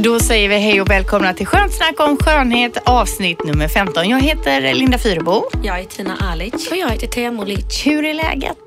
[0.00, 4.08] Då säger vi hej och välkomna till Skönt snack om skönhet avsnitt nummer 15.
[4.08, 5.44] Jag heter Linda Fyrebo.
[5.62, 6.70] Jag är Tina Alic.
[6.70, 7.86] Och jag heter Thea Molic.
[7.86, 8.58] Hur är läget?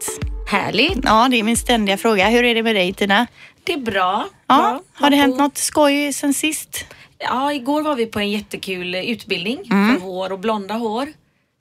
[0.48, 1.00] Härligt.
[1.04, 2.28] Ja, det är min ständiga fråga.
[2.28, 3.28] Hur är det med dig Tina?
[3.64, 4.28] Det är bra.
[4.48, 4.82] Ja, bra.
[4.94, 6.86] har det hänt något skoj sen sist?
[7.18, 9.96] Ja, igår var vi på en jättekul utbildning Mm.
[10.00, 11.08] för hår och blonda hår.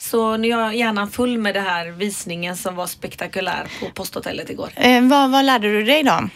[0.02, 4.50] Så nu är jag gärna full med det här visningen som var spektakulär på posthotellet
[4.50, 4.70] igår.
[4.76, 6.28] Eh, vad, vad lärde du dig då?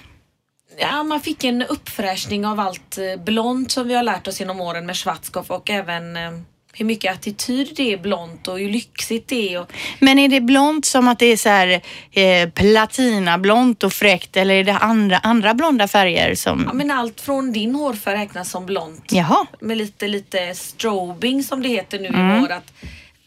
[0.78, 4.60] Ja, man fick en uppfräschning av allt eh, blont som vi har lärt oss genom
[4.60, 6.30] åren med Schwarzkopf och även eh,
[6.76, 9.60] hur mycket attityd det är blont och hur lyxigt det är.
[9.60, 11.80] Och, Men är det blont som att det är så här
[12.12, 16.64] eh, platinablont och fräckt eller är det andra, andra blonda färger som...
[16.66, 19.12] ja, men allt från din hårfärg räknas som blont.
[19.12, 19.46] Jaha.
[19.60, 22.36] med lite, lite strobing som det heter nu Mm.
[22.36, 22.52] i vår.
[22.52, 22.72] Att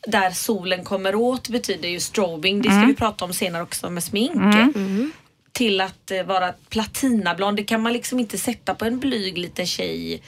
[0.08, 2.62] där solen kommer åt betyder ju strobing.
[2.62, 2.88] Det ska Mm.
[2.88, 4.34] vi prata om senare också med smink.
[5.58, 7.58] Till att eh, vara platinablond.
[7.58, 10.22] Det kan man liksom inte sätta på en blyg liten tjej.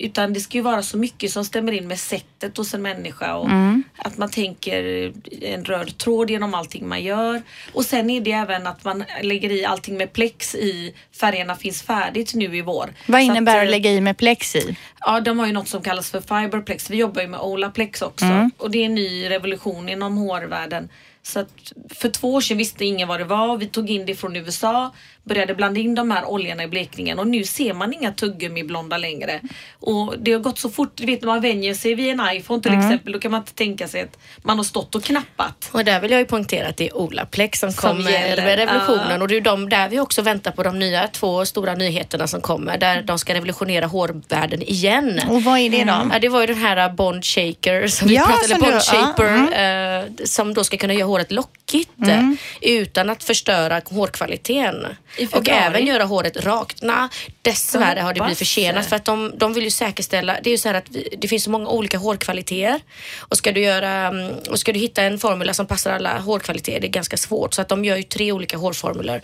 [0.00, 3.34] Utan det ska ju vara så mycket som stämmer in med sättet hos en människa.
[3.34, 3.82] Och Mm.
[3.98, 5.12] Att man tänker
[5.42, 7.42] en röd tråd genom allting man gör.
[7.72, 11.82] Och sen är det även att man lägger i allting med plex i Färgerna finns
[11.82, 12.94] färdigt nu i vår.
[13.06, 14.76] Vad innebär att, att eh, lägga i med plex i?
[15.00, 16.90] Ja, de har ju något som kallas för fiberplex.
[16.90, 18.50] Vi jobbar ju med Olaplex också Mm.
[18.58, 20.88] och det är en ny revolution inom hårvärlden.
[21.22, 23.56] Så att för två år sedan visste ingen vad det var.
[23.56, 24.94] Vi tog in det från USA,
[25.28, 29.40] började blanda in de här oljorna i blekningen och nu ser man inga tuggummi-blonda längre.
[29.80, 32.62] Och det har gått så fort, du vet när man vänjer sig vid en iPhone
[32.62, 35.68] till exempel, då kan man inte tänka sig att man har stått och knappat.
[35.72, 38.58] Och där vill jag ju poängtera att det är Olaplex som, Som kommer gäller, med
[38.58, 39.22] revolutionen ja.
[39.22, 42.40] och det är de där vi också väntar på de nya två stora nyheterna som
[42.40, 45.20] kommer där de ska revolutionera hårvärlden igen.
[45.28, 46.08] Och vad är det då?
[46.12, 48.80] Ja, det var ju den här Bond Shaker som vi Ja, pratade som Bond du-
[48.80, 52.30] Shaper eh, som då ska kunna göra håret lockigt eh,
[52.60, 54.86] utan att förstöra hårkvaliteten.
[55.32, 56.82] Och även göra håret rakt.
[56.82, 57.08] Nej,
[57.42, 60.58] dessvärre har det blivit försenat för att de, de vill ju säkerställa, det är ju
[60.58, 62.80] så här att vi, det finns så många olika hårkvaliteter
[63.18, 66.80] och ska du göra, mm, och ska du hitta en formula som passar alla hårkvaliteter,
[66.80, 69.22] det är ganska svårt så att de gör ju tre olika hårformuler.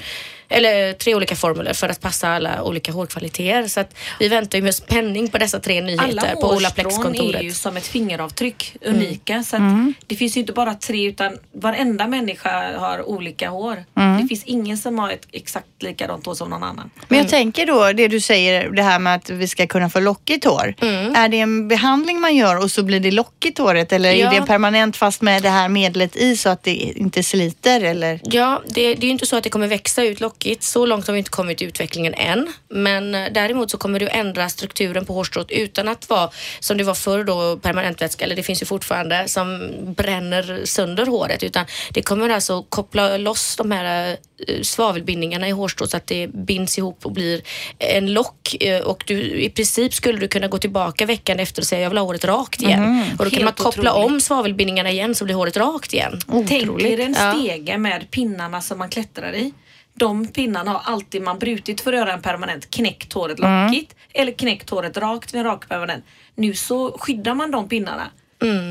[0.48, 3.68] Eller tre olika formler för att passa alla olika hårkvaliteter.
[3.68, 6.56] Så att vi väntar ju med spänning på dessa tre Alla nyheter på hårstrån är
[6.56, 7.42] Olaplex-kontoret.
[7.44, 9.42] ju som ett fingeravtryck, unika.
[9.42, 9.94] Så att Mm.
[10.06, 13.84] Det finns ju inte bara tre utan varenda människa har olika hår.
[13.96, 14.22] Mm.
[14.22, 16.90] Det finns ingen som har ett exakt likadant hår som någon annan.
[17.08, 20.00] Men jag tänker då, det du säger, det här med att vi ska kunna få
[20.00, 20.74] lockigt hår.
[21.14, 24.32] Är det en behandling man gör och så blir det lockigt håret eller Ja.
[24.34, 28.20] är det permanent fast med det här medlet i så att det inte sliter eller?
[28.22, 30.62] Ja, det, det är ju inte så att det kommer växa ut lockigt.
[30.62, 32.52] Så långt har vi inte kommit i utvecklingen än.
[32.68, 36.30] Men eh, däremot så kommer det att ändra strukturen på hårstrået utan att vara
[36.60, 41.42] som det var förr då permanentvätska, eller det finns ju fortfarande, som bränner sönder håret.
[41.42, 44.16] Utan det kommer alltså koppla loss de här
[44.48, 47.42] eh, svavelbindningarna i hårstrået så att det binds ihop och blir
[47.78, 48.56] en lock.
[48.62, 51.90] eh, Och du, i princip skulle du kunna gå tillbaka veckan efter och säga jag
[51.90, 53.04] vill ha håret rakt igen.
[53.18, 54.10] Och då kan man koppla otroligt.
[54.12, 56.18] om svavelbindningarna igen så blir håret rakt igen.
[56.48, 57.32] Tänk er en Ja.
[57.32, 59.52] stege med pinnarna som man klättrar i.
[59.96, 62.70] De pinnarna har alltid man brutit för att göra en permanent.
[62.70, 63.66] Knäckt håret Mm.
[63.66, 66.04] lockigt eller knäckt håret rakt vid en rak permanent.
[66.36, 68.10] Nu så skyddar man de pinnarna.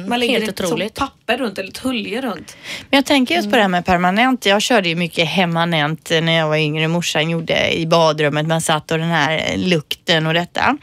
[0.09, 0.93] Man lägger Mm, helt ett otroligt.
[0.95, 2.57] papper runt eller ett hölje runt.
[2.89, 4.45] Men jag tänker just på det här med permanent.
[4.45, 6.87] Jag körde ju mycket hemmanent när jag var yngre.
[6.87, 8.47] Morsan gjorde i badrummet.
[8.47, 10.77] Man satt och den här lukten och detta.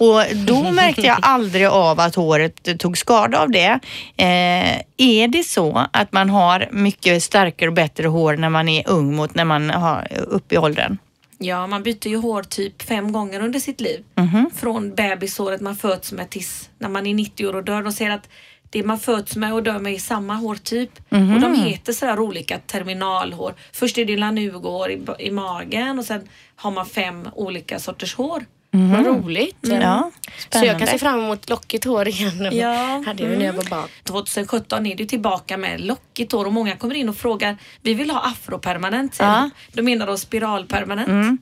[0.00, 3.78] Och då märkte jag aldrig av att håret tog skada av det.
[4.16, 8.88] Eh, är det så att man har mycket starkare och bättre hår när man är
[8.88, 10.98] ung mot när man har upp i åldern?
[11.38, 14.04] Ja, man byter ju hår typ fem gånger under sitt liv.
[14.14, 14.50] Mhm.
[14.54, 17.82] Från bebisåret man föds med tills när man är 90 år och dör.
[17.82, 18.28] De säger att
[18.70, 21.10] det man föds med och dör med är samma hårtyp.
[21.10, 21.34] Mhm.
[21.34, 23.54] Och de heter sådär olika terminalhår.
[23.72, 28.44] Först är det lanugohår i, i magen och sen har man fem olika sorters hår.
[28.70, 29.56] Vad roligt.
[29.60, 30.10] Ja,
[30.50, 32.48] Så jag kan se fram emot lockigt hår igen.
[32.52, 33.02] Ja.
[33.06, 33.88] hade jag när jag var barn.
[34.04, 38.10] 2017 är du tillbaka med lockigt hår och många kommer in och frågar vi vill
[38.10, 39.16] ha afropermanent.
[39.18, 39.50] Ja.
[39.72, 39.76] de.
[39.76, 41.40] Då menar de spiralpermanent.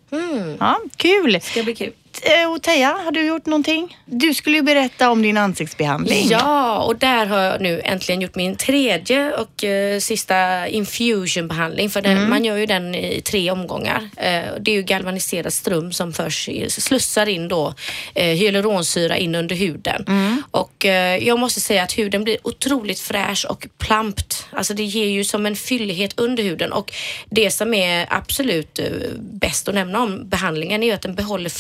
[0.61, 1.40] Ja, kul.
[1.40, 1.93] Ska bli kul.
[2.22, 3.96] Eh, och Teija, har du gjort någonting?
[4.04, 6.28] Du skulle ju berätta om din ansiktsbehandling.
[6.30, 11.90] Ja, och där har jag nu äntligen gjort min tredje och eh, sista infusionbehandling.
[11.90, 14.08] För den, man gör ju den i tre omgångar.
[14.16, 17.74] Eh, det är ju galvaniserad ström som förs, i- slussar in då
[18.14, 20.04] eh, hyaluronsyra in under huden.
[20.50, 24.46] Och eh, jag måste säga att huden blir otroligt fräsch och plampt.
[24.50, 26.92] Alltså det ger ju som en fyllighet under huden och
[27.30, 28.84] det som är absolut eh,
[29.18, 31.50] bäst att nämna om behandlingen är ju att den behåller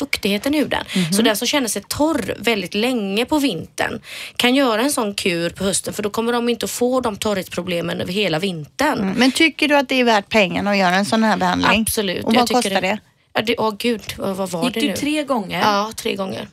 [0.46, 1.12] fuktigheten i huden.
[1.12, 4.00] Så den som känner sig torr väldigt länge på vintern
[4.36, 7.16] kan göra en sån kur på hösten för då kommer de inte att få de
[7.16, 9.14] torrhetsproblemen över hela vintern.
[9.16, 11.80] Men tycker du att det är värt pengarna att göra en sån här behandling?
[11.80, 12.24] Absolut.
[12.24, 12.98] Och Jag vad tycker kostar det?
[13.32, 14.96] Ja, det, åh gud, vad, vad var Gick det du nu?
[14.96, 15.60] tre gånger?
[15.60, 16.48] Ja, tre gånger.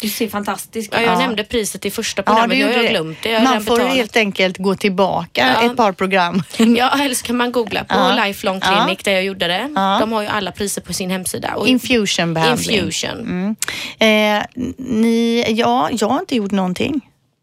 [0.00, 1.06] Du ser fantastisk Ja, ut.
[1.06, 2.48] jag nämnde priset i första programmet.
[2.50, 2.88] har gjorde jag det.
[2.88, 3.28] glömt det.
[3.30, 3.94] Jag Man får betalat.
[3.96, 5.70] helt enkelt gå tillbaka Ja.
[5.70, 6.42] ett par program.
[6.58, 8.24] Ja, eller så kan man googla på Ja.
[8.26, 8.84] Lifelong Ja.
[8.84, 9.70] Clinic där jag gjorde det.
[9.74, 9.96] Ja.
[10.00, 11.54] De har ju alla priser på sin hemsida.
[11.54, 12.76] Och Infusionbehandling.
[12.78, 13.56] Infusion.
[13.98, 14.42] Eh,
[14.76, 17.00] ni, ja, jag har inte gjort någonting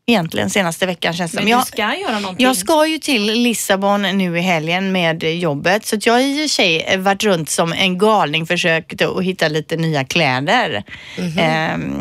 [0.08, 1.46] egentligen senaste veckan känns det Men som.
[1.46, 2.46] du Jag, ska göra någonting.
[2.46, 6.46] jag ska ju till Lissabon nu i helgen med jobbet så att jag har i
[6.46, 10.84] och sig varit runt som en galning försökt att hitta lite nya kläder.
[11.18, 11.38] Mhm.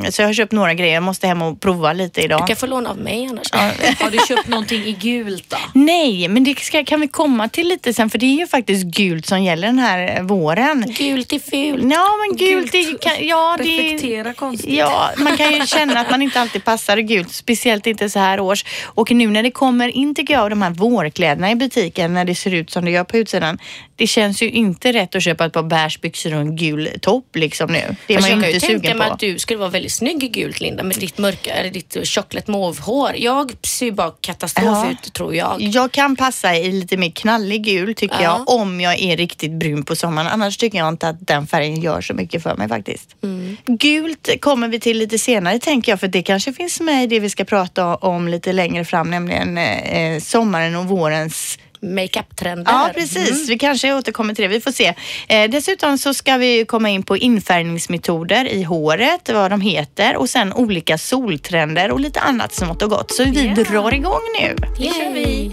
[0.04, 0.94] Eh, så jag har köpt några grejer.
[0.94, 2.40] Jag måste hem och prova lite idag.
[2.42, 3.52] Du kan få låna av mig annars.
[4.00, 5.56] Har du köpt någonting i gult då?
[5.74, 8.84] Nej, men det ska, kan vi komma till lite sen för det är ju faktiskt
[8.86, 10.84] gult som gäller den här våren.
[10.98, 11.92] Gult är fult.
[11.92, 14.72] Ja, men gult, det kan, ja, det, Reflektera konstigt.
[14.72, 18.40] Ja, man kan ju känna att man inte alltid passar gult, speciellt inte så här
[18.40, 18.64] års.
[18.84, 22.34] Och nu när det kommer in tycker jag de här vårkläderna i butiken när det
[22.34, 23.58] ser ut som det gör på utsidan.
[23.96, 27.36] Det känns ju inte rätt att köpa ett par beige byxor och en gul topp
[27.36, 27.96] liksom nu.
[28.06, 29.14] Det är man jag ju kan inte ju tänka sugen mig på.
[29.14, 32.50] att du skulle vara väldigt snygg i gult Linda med ditt mörka, eller ditt chocolate
[32.50, 33.12] mauve-hår.
[33.16, 34.90] Jag ser bara katastrof Ja.
[34.90, 35.56] ut tror jag.
[35.60, 38.22] Jag kan passa i lite mer knallig gul tycker Ja.
[38.46, 40.26] jag om jag är riktigt brun på sommaren.
[40.28, 43.16] Annars tycker jag inte att den färgen gör så mycket för mig faktiskt.
[43.22, 43.56] Mm.
[43.66, 47.20] Gult kommer vi till lite senare tänker jag för det kanske finns med i det
[47.20, 52.72] vi ska prata om lite längre fram nämligen eh, sommaren och vårens Makeup-trender.
[52.72, 53.48] Ja, precis.
[53.48, 54.48] Vi kanske återkommer till det.
[54.48, 54.94] Vi får se.
[55.28, 60.30] Eh, dessutom så ska vi komma in på infärgningsmetoder i håret, vad de heter och
[60.30, 63.12] sen olika soltrender och lite annat smått och gott.
[63.14, 64.56] Så vi drar igång nu.
[64.78, 65.52] Det kör vi.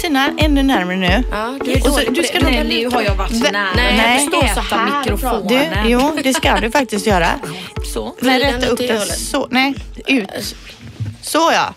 [0.00, 1.24] Tina, ännu närmare nu.
[1.30, 3.66] Ja, du Och så- du ska Nej, Nu har jag varit så nära.
[3.76, 4.18] nej, jag nej.
[4.18, 5.48] förstår så här mikrofonen.
[5.48, 7.28] Du, jo, det ska du faktiskt göra.
[7.94, 8.14] Så.
[8.20, 9.48] Men rätta upp den så.
[9.50, 9.74] Nej,
[10.06, 10.28] ut.
[11.22, 11.74] Så ja.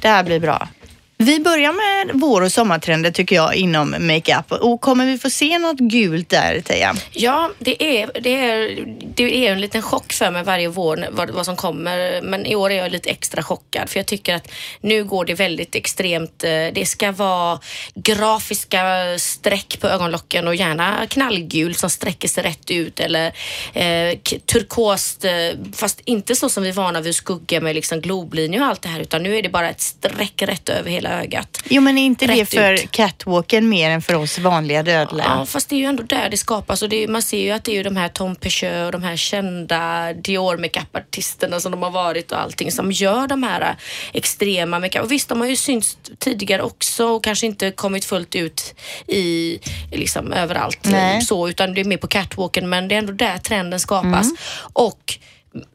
[0.00, 0.68] Det här blir bra.
[1.16, 4.52] Vi börjar med vår och sommartrender tycker jag inom makeup.
[4.52, 6.94] Och kommer vi få se något gult där, Teija?
[7.12, 8.84] Ja, det är, det, är,
[9.14, 12.22] det är en liten chock för mig varje vår vad, vad som kommer.
[12.22, 14.48] Men i år är jag lite extra chockad för jag tycker att
[14.80, 16.44] nu går det väldigt extremt.
[16.44, 17.60] Eh, det ska vara
[17.94, 18.82] grafiska
[19.18, 23.26] streck på ögonlocken och gärna knallgul som sträcker sig rätt ut eller
[23.72, 25.32] eh, turkost, eh,
[25.74, 28.88] fast inte så som vi är vana vid skugga med liksom globlinjer och allt det
[28.88, 31.62] här utan nu är det bara ett streck rätt över hela ögat.
[31.68, 32.90] Jo, men är inte det för ut.
[32.90, 35.26] catwalken mer än för oss vanliga dödliga?
[35.26, 37.50] Ja, fast det är ju ändå där det skapas och det är, man ser ju
[37.50, 41.72] att det är ju de här Tom Peugeot och de här kända Dior makeup-artisterna som
[41.72, 43.76] de har varit och allting som gör de här
[44.12, 45.04] extrema makeup.
[45.04, 48.74] Och visst, de har ju synts tidigare också och kanske inte kommit fullt ut
[49.06, 49.58] i
[49.92, 51.20] liksom överallt Nej.
[51.22, 54.26] så utan det är mer på catwalken men det är ändå där trenden skapas.
[54.72, 55.18] Och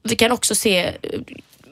[0.03, 0.91] vi kan också se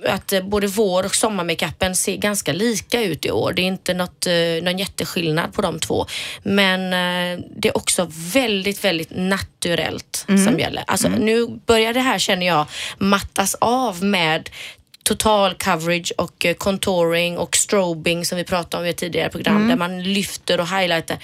[0.06, 3.54] att eh, både vår och sommarmakeupen ser ganska lika ut i år.
[3.54, 4.34] Det är inte något, eh,
[4.64, 6.06] någon jätteskillnad på de två.
[6.44, 10.84] Men eh, det är också väldigt, väldigt naturellt som gäller.
[10.88, 12.66] Alltså nu börjar det här känner jag
[12.98, 14.50] mattas av med
[15.08, 19.68] total coverage och eh, contouring och strobing som vi pratade om i ett tidigare program
[19.68, 21.18] där man lyfter och highlightar.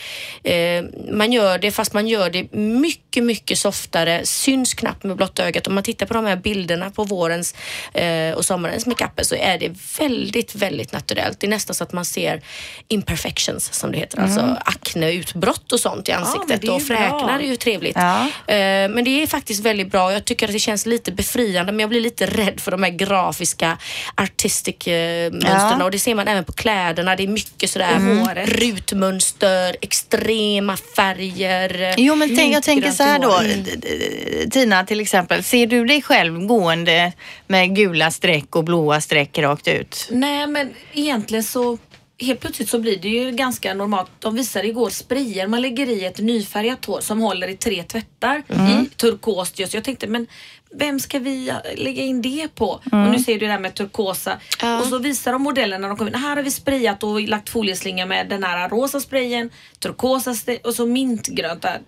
[0.44, 5.46] Eh, man gör det fast man gör det mycket, mycket softare, syns knappt med blotta
[5.48, 5.68] ögat.
[5.68, 7.56] Om man tittar på de här bilderna på vårens
[7.94, 11.40] eh, och sommarens makeuper så är det väldigt, väldigt naturellt.
[11.40, 12.42] Det är nästan så att man ser
[12.88, 17.56] imperfections som det heter, alltså akneutbrott och sånt i ansiktet är och fräknar är ju
[17.56, 17.96] trevligt.
[17.96, 18.22] Ja.
[18.48, 20.14] Eh, Men det är faktiskt väldigt bra.
[20.14, 22.92] Jag tycker att det känns lite befriande men jag blir lite rädd för de här
[22.92, 23.73] grafiska
[24.16, 25.84] artistic eh, mönstren Ja.
[25.86, 27.16] och det ser man även på kläderna.
[27.16, 28.50] Det är mycket sådär Håret.
[28.50, 31.94] rutmönster, extrema färger.
[31.98, 33.40] Jo, men tänk, jag tänker så här då.
[33.40, 37.12] d- Tina till exempel, ser du dig själv gående
[37.48, 40.08] med gula streck och blåa streck rakt ut?
[40.12, 41.78] Nej men egentligen så
[42.24, 44.12] helt plötsligt så blir det ju ganska normalt.
[44.20, 48.44] De visade igår sprayer man lägger i ett nyfärgat hår som håller i tre tvättar
[48.48, 49.74] i turkost just.
[49.74, 50.28] Jag tänkte men
[50.76, 52.70] vem ska vi lägga in det på?
[52.70, 54.40] Och nu ser du det där med turkosa.
[54.62, 54.80] Ja.
[54.80, 56.18] Och så visar de modellen när de kommer in.
[56.18, 59.50] Här har vi sprayat och lagt folieslinga med den här rosa sprayen,
[59.80, 61.80] turkosa och så mintgrönt där.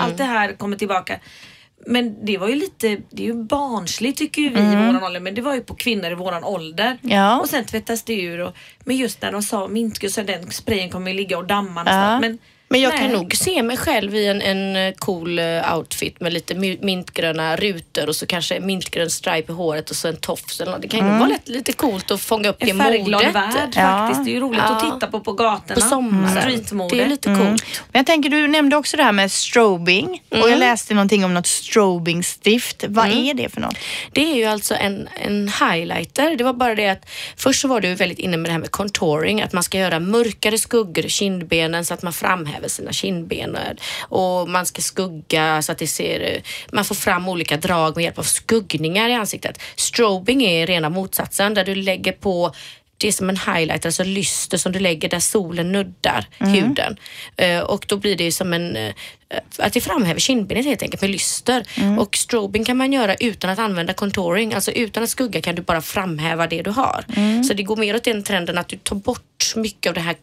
[0.00, 1.18] Allt det här kommer tillbaka.
[1.86, 5.20] Men det var ju lite, det är ju barnsligt tycker ju vi i våran ålder
[5.20, 6.98] men det var ju på kvinnor i våran ålder.
[7.02, 7.40] Ja.
[7.40, 8.40] Och sen tvättas det ur.
[8.40, 8.52] Och,
[8.84, 9.68] men just när de sa
[10.08, 11.92] så den sprayen kommer ju ligga och damma Ja.
[11.92, 12.20] någonstans.
[12.20, 12.38] Men,
[12.72, 12.98] Men jag nej.
[12.98, 16.84] kan nog se mig själv i en, en eh, cool eh, outfit med lite mi-
[16.84, 20.72] mintgröna rutor och så kanske en mintgrön stripe i håret och så en tofs eller
[20.72, 20.82] något.
[20.82, 23.34] Det kan ju nog vara lätt, lite coolt att fånga upp det En färgglad modet.
[23.34, 23.82] värld Ja.
[23.82, 24.24] faktiskt.
[24.24, 24.76] Det är ju roligt Ja.
[24.76, 25.74] att titta på på gatorna.
[25.74, 26.40] På sommaren.
[26.42, 26.96] Streetmode.
[26.96, 27.64] Det är lite coolt.
[27.92, 31.34] Men jag tänker, du nämnde också det här med strobing och jag läste någonting om
[31.34, 32.84] något strobingstift.
[32.88, 33.76] Vad är det för något?
[34.12, 36.36] Det är ju alltså en, en highlighter.
[36.36, 38.70] Det var bara det att först så var du väldigt inne med det här med
[38.70, 43.56] contouring, att man ska göra mörkare skuggor i kindbenen så att man framhäver sina kindben
[44.00, 48.18] och man ska skugga så att det ser, man får fram olika drag med hjälp
[48.18, 49.60] av skuggningar i ansiktet.
[49.76, 52.54] Strobing är rena motsatsen där du lägger på
[53.00, 56.96] det är som en highlighter, alltså lyster som du lägger där solen nuddar huden.
[57.36, 58.94] Eh, och då blir det ju som en, eh,
[59.58, 61.64] att det framhäver kindbenet helt enkelt med lyster.
[61.98, 65.62] Och strobing kan man göra utan att använda contouring, alltså utan att skugga kan du
[65.62, 67.04] bara framhäva det du har.
[67.42, 70.16] Så det går mer åt den trenden att du tar bort mycket av det här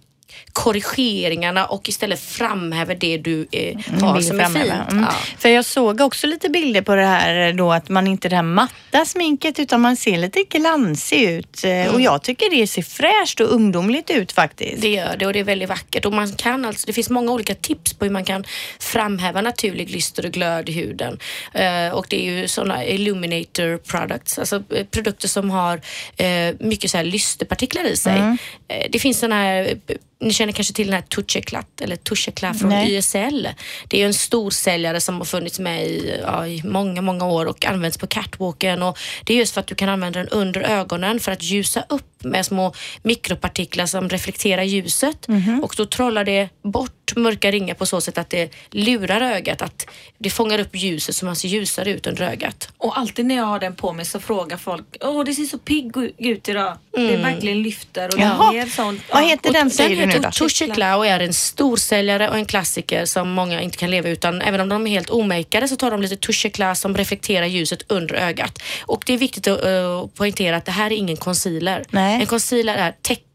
[0.54, 4.76] korrigeringarna och istället framhäver det du eh, har Vill som är framhäva.
[4.76, 4.92] fint.
[4.92, 5.04] Mm.
[5.04, 5.16] Ja.
[5.38, 8.44] För jag såg också lite bilder på det här då att man inte det här
[8.44, 13.40] matta sminket utan man ser lite glansig ut Eh, och jag tycker det ser fräscht
[13.40, 14.82] och ungdomligt ut faktiskt.
[14.82, 16.06] Det gör det och det är väldigt vackert.
[16.06, 18.44] Och man kan alltså, det finns många olika tips på hur man kan
[18.80, 21.20] framhäva naturlig lyster och glöd i huden.
[21.54, 25.82] Eh, och det är ju sådana illuminator products, alltså eh, produkter som har
[26.18, 28.38] eh, mycket så här lysterpartiklar i sig.
[28.68, 32.60] Eh, det finns sådana här eh, ni känner kanske till den här Toucheclat eller Toucheclat
[32.60, 32.96] från Nej.
[32.96, 33.50] YSL.
[33.88, 37.66] Det är en storsäljare som har funnits med i, ja, i många, många år och
[37.66, 38.84] används på catwalken.
[38.84, 41.86] Och det är just för att du kan använda den under ögonen för att ljusa
[41.90, 45.28] upp med små mikropartiklar som reflekterar ljuset.
[45.64, 49.88] Och då trollar det bort mörka ringar på så sätt att det lurar ögat, att
[50.18, 52.70] det fångar upp ljuset så man ser ljusare ut under ögat.
[52.78, 55.58] Och alltid när jag har den på mig så frågar folk Åh det ser så
[55.58, 56.78] pigg ut idag.
[56.92, 58.52] Det verkligen lyfter och Jaha.
[58.52, 59.02] det ger sånt.
[59.14, 63.62] Vad heter den säger du nu och är en storsäljare och en klassiker som många
[63.62, 64.42] inte kan leva utan.
[64.42, 68.16] Även om de är helt omakeade så tar de lite Toucheclat som reflekterar ljuset under
[68.16, 68.62] ögat.
[68.82, 71.86] Och det är viktigt att uh, poängtera att det här är ingen concealer.
[71.90, 72.22] Nej.
[72.22, 73.27] En concealer är täckande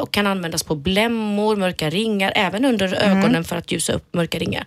[0.00, 4.38] och kan användas på blämmor, mörka ringar, även under ögonen för att ljusa upp mörka
[4.38, 4.64] ringar.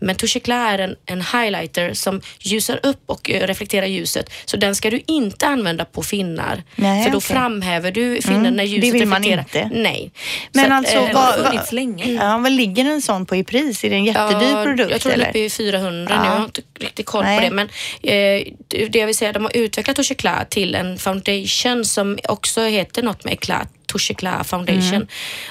[0.00, 4.30] Men Toucheclat är en, en highlighter som ljusar upp och eh, reflekterar ljuset.
[4.44, 6.62] Så den ska du inte använda på finnar.
[6.76, 7.34] Nej, för då okej.
[7.34, 9.64] framhäver du finnen när det ljuset vill man reflekterar.
[9.64, 9.78] inte.
[9.80, 10.10] Nej.
[10.52, 12.12] Men att, alltså, har vad- funnits länge.
[12.12, 13.84] Ja, vad ligger en sån på i pris?
[13.84, 14.90] Är det en jättedyr Ja, produkt?
[14.90, 15.30] Jag tror den är eller?
[15.30, 16.22] uppe i 400 Ja.
[16.22, 16.28] nu.
[16.28, 17.38] Jag har inte riktigt koll Nej.
[17.38, 17.50] på det.
[17.50, 17.66] Men
[18.02, 22.62] eh, det det jag vill säga, de har utvecklat Toucheclat till en foundation som också
[22.62, 23.68] heter något med Eclat.
[23.86, 24.94] Toucheclat foundation.
[24.94, 25.06] Mm.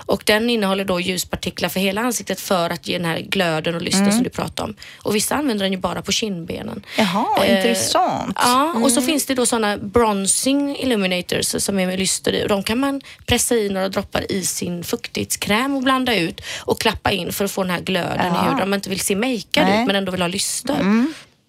[0.06, 3.82] Och den innehåller då ljuspartiklar för hela ansiktet för att ge den här glöden och
[3.82, 4.14] lysten Mm.
[4.14, 4.76] som du pratade om.
[4.98, 6.86] Och vissa använder den ju bara på kindbenen.
[6.98, 8.38] Jaha, Eh, intressant.
[8.42, 8.90] Ja, och Mm.
[8.90, 12.44] så finns det då sådana bronzing illuminators som är med lyster i.
[12.44, 16.80] Och de kan man pressa i några droppar i sin fuktighetskräm och blanda ut och
[16.82, 18.42] klappa in för att få den här glöden Ja.
[18.42, 18.62] i huden.
[18.64, 21.06] Om man inte vill se makead ut men ändå vill ha lyster.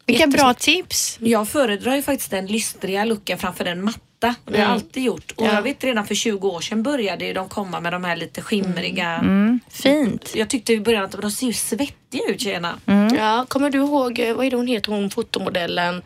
[0.07, 1.17] Vilka bra tips.
[1.21, 4.01] Jag föredrar ju faktiskt den lystriga looken framför den matta.
[4.19, 4.61] Det har Mm.
[4.61, 5.33] jag alltid gjort.
[5.37, 8.17] Och jag vet redan för 20 år sedan började ju de komma med de här
[8.17, 9.07] lite skimriga.
[9.15, 9.61] Mm.
[9.71, 10.33] Fint.
[10.35, 12.75] Jag tyckte i början att de ser ju svettiga ut tjejerna.
[13.17, 16.03] Ja, kommer du ihåg, eh, vad är det hon heter, hon fotomodellen?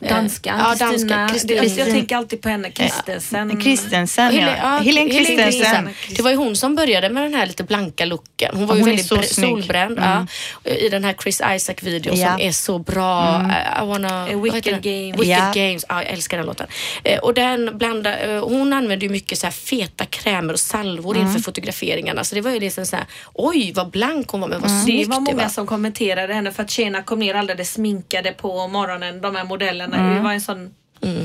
[0.00, 1.30] Eh, Danskan, Ja, danska.
[1.76, 3.60] Jag tänker alltid på henne, Kristensen.
[3.60, 4.68] Kristensen, Helen, ja.
[4.84, 5.88] Helen Kristensen.
[6.16, 8.56] Det var ju hon som började med den här lite blanka looken.
[8.56, 9.98] Hon var ju Hon är väldigt så solbränd.
[10.02, 10.26] Ja,
[10.72, 12.30] I den här Chris Isaac-videon Ja.
[12.32, 13.42] som är så bra.
[13.82, 14.82] I wanna, Wicked?
[14.82, 15.20] Games.
[15.20, 15.52] Wicked Ja.
[15.54, 15.84] Games.
[15.88, 16.66] Ja, jag älskar den låten.
[17.04, 21.16] Eh, och den blandar, eh, hon använde ju mycket så här feta krämer och salvor
[21.16, 22.24] inför fotograferingarna.
[22.24, 23.04] Så det var ju liksom så här,
[23.34, 25.48] oj vad blank hon var men vad Det snyggt var många det var.
[25.48, 29.96] som kommenterade henne för att tjejerna kom ner alldeles sminkade på morgonen, de här modellerna.
[29.96, 30.14] Mm.
[30.16, 30.74] Det var en sån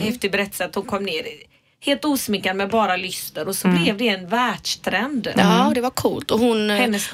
[0.02, 1.24] häftig berättelse att hon kom ner
[1.86, 5.28] helt osminkad med bara lyster och så blev det en världstrend.
[5.38, 6.32] Ja, det var coolt.
[6.32, 6.70] Och hon,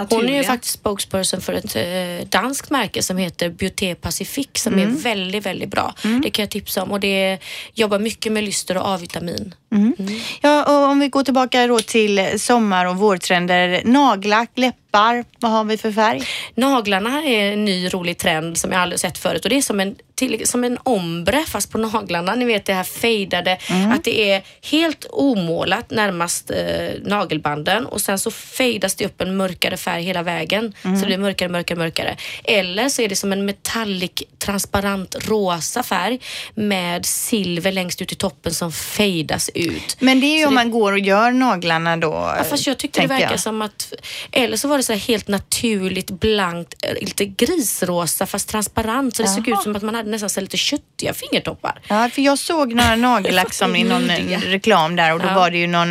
[0.09, 4.79] hon är ju faktiskt spokesperson för ett eh, danskt märke som heter Beauté Pacifique som
[4.79, 5.93] är väldigt, väldigt bra.
[6.23, 7.37] Det kan jag tipsa om och det
[7.73, 9.55] jobbar mycket med lyster och A-vitamin.
[10.41, 13.81] Ja, och om vi går tillbaka då till sommar och vårtrender.
[13.85, 16.21] Nagellack, läppar, vad har vi för färg?
[16.55, 19.79] Naglarna är en ny rolig trend som jag aldrig sett förut och det är som
[19.79, 22.35] en till, som en ombre fast på naglarna.
[22.35, 23.57] Ni vet det här fejdade,
[23.93, 29.37] att det är helt omålat närmast eh, nagelbanden och sen så fejdas det upp en
[29.37, 30.73] mörkare färg hela vägen.
[30.81, 32.17] Så det blir mörkare, mörkare, mörkare.
[32.43, 36.19] Eller så är det som en metallic transparent rosa färg
[36.55, 39.97] med silver längst ut i toppen som fejdas ut.
[39.99, 42.33] Men det är ju Så om det- man går och gör naglarna då.
[42.37, 43.39] Ja, fast jag tyckte det verkar jag.
[43.39, 43.93] som att,
[44.31, 49.23] eller så var det så här helt naturligt blankt, eh, lite grisrosa fast transparent så
[49.23, 49.57] det såg Jaha.
[49.57, 51.81] ut som att man hade nästan så lite köttiga fingertoppar.
[51.87, 54.07] Ja, för jag såg några nagellack som i någon
[54.41, 55.33] reklam där och då Ja.
[55.35, 55.89] var det ju någon,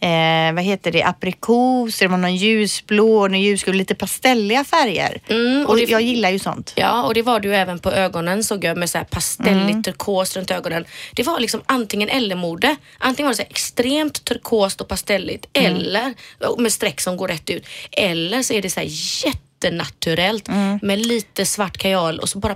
[0.00, 5.20] eh, vad heter det, aprikos, det var någon ljusblå, någon ljusgul, lite pastelliga färger.
[5.28, 6.72] Mm, och och det- jag gillar ju sånt.
[6.76, 9.84] Ja, och det var det ju även på ögonen såg jag med så här pastelligt
[9.84, 10.84] turkos runt ögonen.
[11.14, 12.76] Det var liksom antingen eller-mode.
[12.98, 16.14] Antingen var det så extremt turkost och pastelligt eller
[16.58, 17.66] med streck som går rätt ut.
[17.92, 18.88] Eller så är det så här
[19.26, 20.48] jättenaturellt
[20.82, 22.54] med lite svart kajal och så bara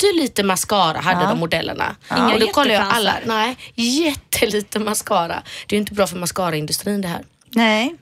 [0.00, 1.28] pyttelite mascara hade Ja.
[1.28, 1.96] de modellerna.
[2.10, 3.14] Inga Och då kollade jag alla.
[3.26, 5.42] Nej, jättelite mascara.
[5.66, 7.24] Det är inte bra för mascaraindustrin det här.
[7.50, 7.94] Nej,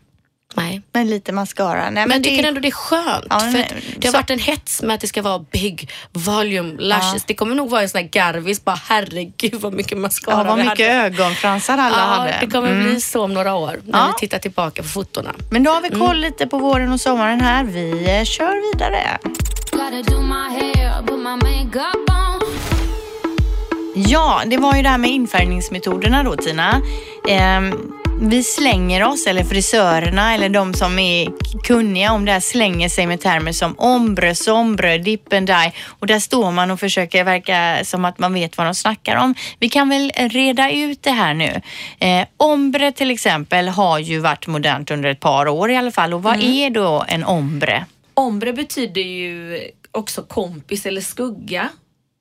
[0.54, 0.82] Nej.
[0.92, 1.90] men lite mascara.
[1.90, 3.24] Nej, Men jag tycker det, ändå det är skönt.
[3.30, 5.38] Ja, för men- att det har så- varit en hets med att det ska vara
[5.38, 7.24] big, volume, luscious.
[7.26, 8.64] Det kommer nog vara en sån här garvis.
[8.64, 11.04] Bara herregud vad mycket mascara ja, vad vi mycket hade.
[11.06, 12.36] ögonfransar alla Ja, hade.
[12.40, 12.84] det kommer Mm.
[12.84, 14.06] bli så om några år när Ja.
[14.16, 15.30] vi tittar tillbaka på fotona.
[15.50, 17.64] Men då har vi koll lite på våren och sommaren här.
[17.64, 19.18] Vi eh, kör vidare.
[23.94, 26.80] Ja, det var ju det här med infärgningsmetoderna då Tina.
[27.28, 27.92] Ehm,
[28.28, 31.28] vi slänger oss, eller frisörerna eller de som är
[31.64, 36.06] kunniga om det här slänger sig med termer som ombre, sombre, dip and dye och
[36.06, 39.34] där står man och försöker verka som att man vet vad de snackar om.
[39.58, 41.60] Vi kan väl reda ut det här nu.
[41.98, 46.14] Eh, ombre till exempel har ju varit modernt under ett par år i alla fall
[46.14, 47.84] och vad är då en ombre?
[48.14, 49.60] Ombre betyder ju
[49.90, 51.68] också kompis eller skugga.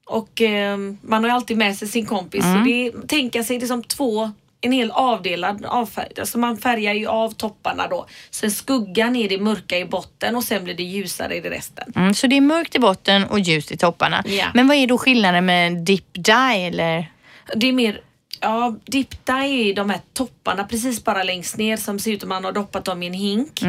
[0.06, 2.44] Och eh, man har ju alltid med sig sin kompis.
[2.44, 6.12] Så det är, tänka sig det som två, en hel avdelad avfärg.
[6.20, 8.08] Alltså man färgar ju av topparna då.
[8.30, 11.94] Sen skuggan är det mörka i botten och sen blir det ljusare i det resten.
[11.96, 14.24] Mm, så det är mörkt i botten och ljust i topparna.
[14.26, 14.46] Ja.
[14.54, 17.12] Men vad är då skillnaden med dip dye eller?
[17.56, 18.02] Det är mer
[18.44, 22.30] Ja, dip dye är de här topparna precis bara längst ner som ser ut som
[22.30, 23.62] man har doppat dem i en hink.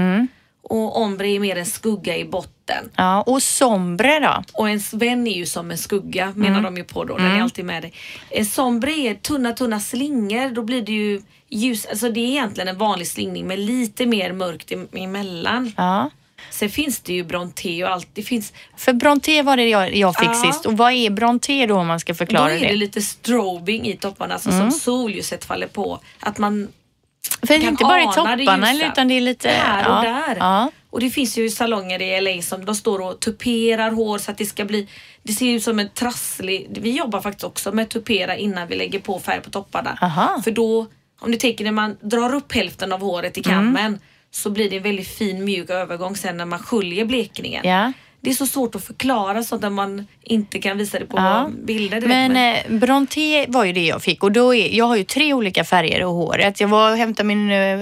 [0.63, 2.53] Och ombre är mer en skugga i botten.
[2.97, 4.43] Ja, och sombre då?
[4.55, 7.17] Och ens vän är ju som en skugga menar de ju på då.
[7.17, 7.93] Den är alltid med dig.
[8.31, 10.51] En sombre är tunna tunna slingor.
[10.55, 11.87] Då blir det ju ljus.
[11.87, 15.73] Alltså det är egentligen en vanlig slingning med lite mer mörkt em- emellan.
[15.77, 16.11] Ja.
[16.51, 18.09] Sen finns det ju bronté och allt.
[18.15, 20.35] Det finns, För bronté var det jag, jag fick Ja.
[20.35, 20.67] sist.
[20.67, 22.73] Och vad är bronté då om man ska då förklara är det det?
[22.75, 24.35] lite strobing i topparna.
[24.35, 26.01] Alltså som solljuset faller på.
[26.21, 26.69] Att man
[27.41, 28.87] För det är inte bara i topparna ljusa.
[28.87, 29.49] utan det är lite...
[29.49, 30.11] här och ja.
[30.11, 30.37] där.
[30.37, 30.71] Ja.
[30.91, 34.39] Och det finns ju salonger i LA som de står och tuperar hår så att
[34.39, 34.89] det ska bli
[35.23, 36.79] det ser ut som en trasslig...
[36.81, 39.99] Vi jobbar faktiskt också med tupera innan vi lägger på färg på topparna.
[40.03, 40.41] Aha.
[40.45, 40.87] För då,
[41.21, 43.99] om du tänker när man drar upp hälften av håret i kammen
[44.31, 47.69] så blir det en väldigt fin mjuk övergång sen när man sköljer blekningen.
[47.69, 47.93] Ja.
[48.25, 51.51] Det är så svårt att förklara sånt när man inte kan visa det på Ja.
[51.65, 52.09] bilder direkt.
[52.09, 55.35] Men eh, bronté var ju det jag fick och då är, jag har ju tre
[55.35, 56.61] olika färger i håret.
[56.61, 57.79] Jag var och hämtade min, eh,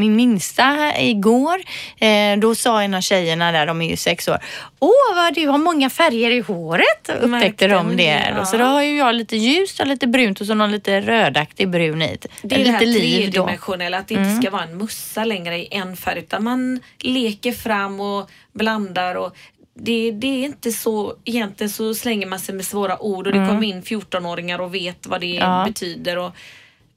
[0.00, 1.60] min minsta här igår.
[1.98, 4.38] Eh, då sa en av tjejerna där, de är ju sex år,
[4.78, 7.96] Åh vad du har många färger i håret, upptäckte de det.
[7.96, 8.34] det?
[8.38, 8.44] då.
[8.44, 8.60] Så Ja.
[8.60, 12.02] då har ju jag lite ljust och lite brunt och så någon lite rödaktig brun
[12.02, 12.16] i.
[12.42, 13.32] Det är det här lite liv då.
[13.32, 17.52] tredimensionella, att det inte ska vara en mussa längre i en färg utan man leker
[17.52, 19.36] fram och blandar och
[19.78, 23.46] det, det är inte så, egentligen så slänger man sig med svåra ord och det
[23.48, 25.64] kommer in 14-åringar och vet vad det Ja.
[25.68, 26.30] betyder och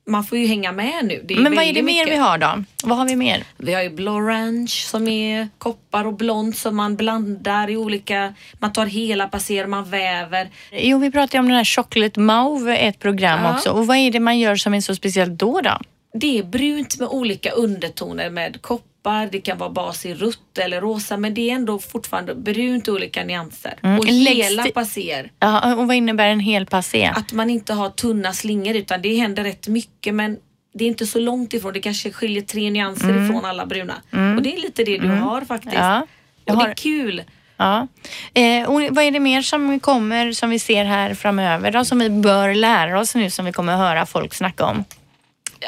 [0.07, 1.25] man får ju hänga med nu.
[1.41, 2.13] Men vad är det väldigt mer mycket.
[2.13, 2.63] vi har då?
[2.83, 3.43] Vad har vi mer?
[3.57, 8.73] Vi har ju blorange som är koppar och blont som man blandar i olika, man
[8.73, 10.49] tar hela passer, man väver.
[10.71, 13.53] Jo, vi pratade om den här Chocolate Mauve, ett program Ja.
[13.55, 13.69] också.
[13.71, 15.77] Och vad är det man gör som är så speciellt då då?
[16.13, 18.83] Det är brunt med olika undertoner med koppar,
[19.31, 22.91] det kan vara bas i rutt eller rosa men det är ändå fortfarande brunt i
[22.91, 23.73] olika nyanser.
[23.99, 25.31] Och Läggs hela det- passer.
[25.39, 27.05] Ja, och vad innebär en hel passé?
[27.15, 30.38] Att man inte har tunna slingor utan det händer rätt mycket men
[30.73, 31.73] det är inte så långt ifrån.
[31.73, 33.93] Det kanske skiljer tre nyanser ifrån alla bruna.
[34.38, 35.73] Och det är lite det du har faktiskt.
[35.75, 36.05] Ja, och
[36.45, 37.23] det har- är kul.
[37.57, 37.88] Ja.
[38.33, 41.99] Eh, och vad är det mer som kommer, som vi ser här framöver då, som
[41.99, 44.83] vi bör lära oss nu, som vi kommer höra folk snacka om?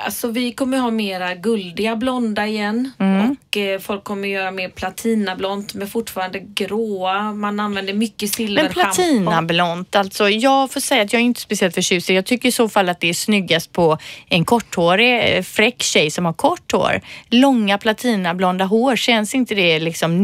[0.06, 5.74] Alltså vi kommer ha mera guldiga blonda igen och eh, folk kommer göra mer platinablont
[5.74, 7.34] men fortfarande gråa.
[7.34, 8.82] Man använder mycket Men silverschampo.
[8.82, 12.70] platinablont, alltså jag får säga att jag är inte speciellt förtjust Jag tycker i så
[12.70, 17.02] fall att det är snyggast på en korthårig, eh, fräck tjej som har kort hår.
[17.30, 20.24] Långa platinablonda hår, känns inte det liksom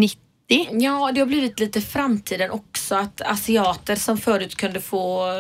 [0.72, 5.32] Ja, det har blivit lite framtiden också att asiater som förut kunde få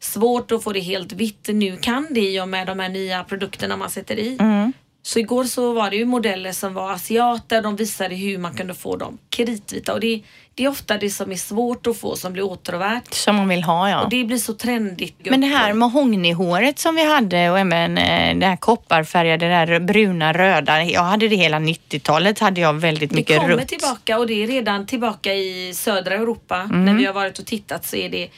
[0.00, 3.24] svårt att få det helt vitt, nu kan det i och med de här nya
[3.24, 4.36] produkterna man sätter i.
[4.40, 4.72] Mm.
[5.02, 8.74] Så igår så var det ju modeller som var asiater, de visade hur man kunde
[8.74, 10.22] få dem kritvita och det,
[10.54, 13.14] det är ofta det som är svårt att få som blir åtråvärt.
[13.14, 14.02] Som man vill ha ja.
[14.02, 15.16] Och det blir så trendigt.
[15.30, 19.80] Men det här mahognyhåret som vi hade och även eh, det här kopparfärgade, det där
[19.80, 20.84] bruna, röda.
[20.84, 23.68] Jag hade det hela 90-talet hade jag väldigt Det mycket kommer rött.
[23.68, 26.84] tillbaka och det är redan tillbaka i södra Europa Mm.
[26.84, 28.28] när vi har varit och tittat så är det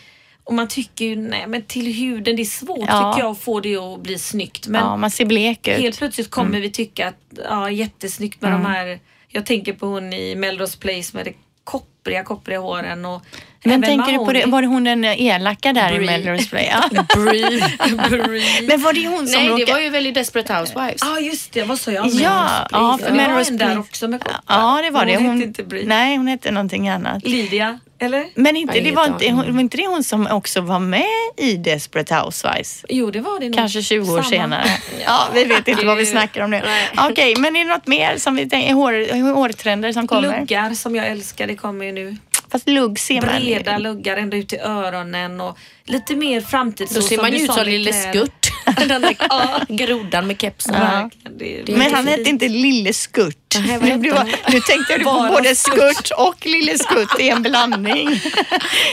[0.53, 3.13] och man tycker ju, nej men till huden, det är svårt Ja.
[3.13, 4.67] tycker jag att få det att bli snyggt.
[4.69, 5.79] Men ja, man ser blek ut.
[5.79, 6.61] helt plötsligt kommer Mm.
[6.63, 7.15] vi tycka att,
[7.49, 11.33] ja jättesnyggt med de här, jag tänker på hon i Melrose Place med det
[11.65, 13.23] koppriga, koppriga håren och
[13.65, 16.07] Men tänker du på det, var det hon den elaka där i Brie.
[16.07, 16.73] Melrose Play?
[16.93, 17.05] Ja.
[17.17, 17.65] Brie.
[18.09, 18.63] Brie.
[18.69, 19.73] Men var det hon som Nej, det råkade...
[19.73, 21.01] var ju väl i Desperate Housewives.
[21.01, 22.07] Ja just det, vad sa jag?
[22.07, 23.05] Ja, Melrose ja, Place.
[23.05, 24.41] för det var Melrose en där också med koppar.
[24.49, 25.17] Ja, det var Men det.
[25.17, 25.87] Hon, Hon, hette inte Brie.
[25.87, 27.27] nej, hon hette någonting annat.
[27.27, 28.27] Lydia, eller?
[28.35, 29.55] Men inte, det var inte, hon?
[29.55, 31.05] var inte det hon som också var med
[31.37, 32.85] i Desperate Housewives?
[32.89, 33.55] Jo det var det nog.
[33.55, 34.23] Kanske 20 år Samma.
[34.23, 34.65] senare.
[35.07, 36.63] Ja, vi vet inte vad vi snackar om nu.
[37.11, 40.41] Okej, men är det något mer som vi tänker, hår, hårtrender som kommer?
[40.41, 42.17] Luggar som jag älskar, det kommer ju nu.
[42.53, 46.89] Fast lugg ser man Breda luggar ända ut till öronen och lite mer framtid.
[46.89, 48.21] Då så ser man ju ut som Lille kläder.
[48.89, 50.75] Den där grodan med kepsen.
[50.75, 53.59] Är Men han hette inte Lille Skurt.
[53.67, 54.27] Nej, Nu, han?
[54.49, 56.11] nu tänkte du på både Skurt.
[56.17, 58.21] Och Lille Skurt i en blandning.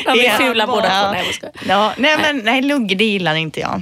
[0.06, 1.24] De är Ja, fula båda ja.
[1.40, 1.48] två.
[1.52, 1.52] Nej.
[1.68, 3.82] Ja, nej, men nej, lugg det gillar inte jag.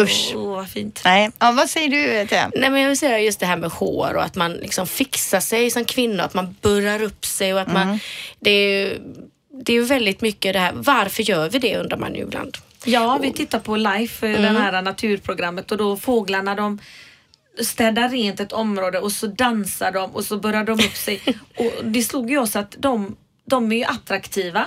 [0.00, 0.32] Usch.
[0.34, 1.00] Åh, vad fint.
[1.04, 2.50] Nej, ja, vad säger du Thea?
[2.54, 5.40] Nej men jag vill säga just det här med hår och att man liksom fixar
[5.40, 7.98] sig som kvinna, att man burrar upp sig och att man...
[8.40, 9.00] Det är ju
[9.64, 12.58] det är väldigt mycket det här, varför gör vi det undrar man ju ibland.
[12.84, 14.44] Ja, vi tittar på Life, Mm.
[14.44, 16.78] eh, det här naturprogrammet och då fåglarna de
[17.62, 21.20] städar rent ett område och så dansar de och så börjar de upp sig.
[21.58, 23.16] och det slog ju oss att de,
[23.46, 24.66] de är ju attraktiva.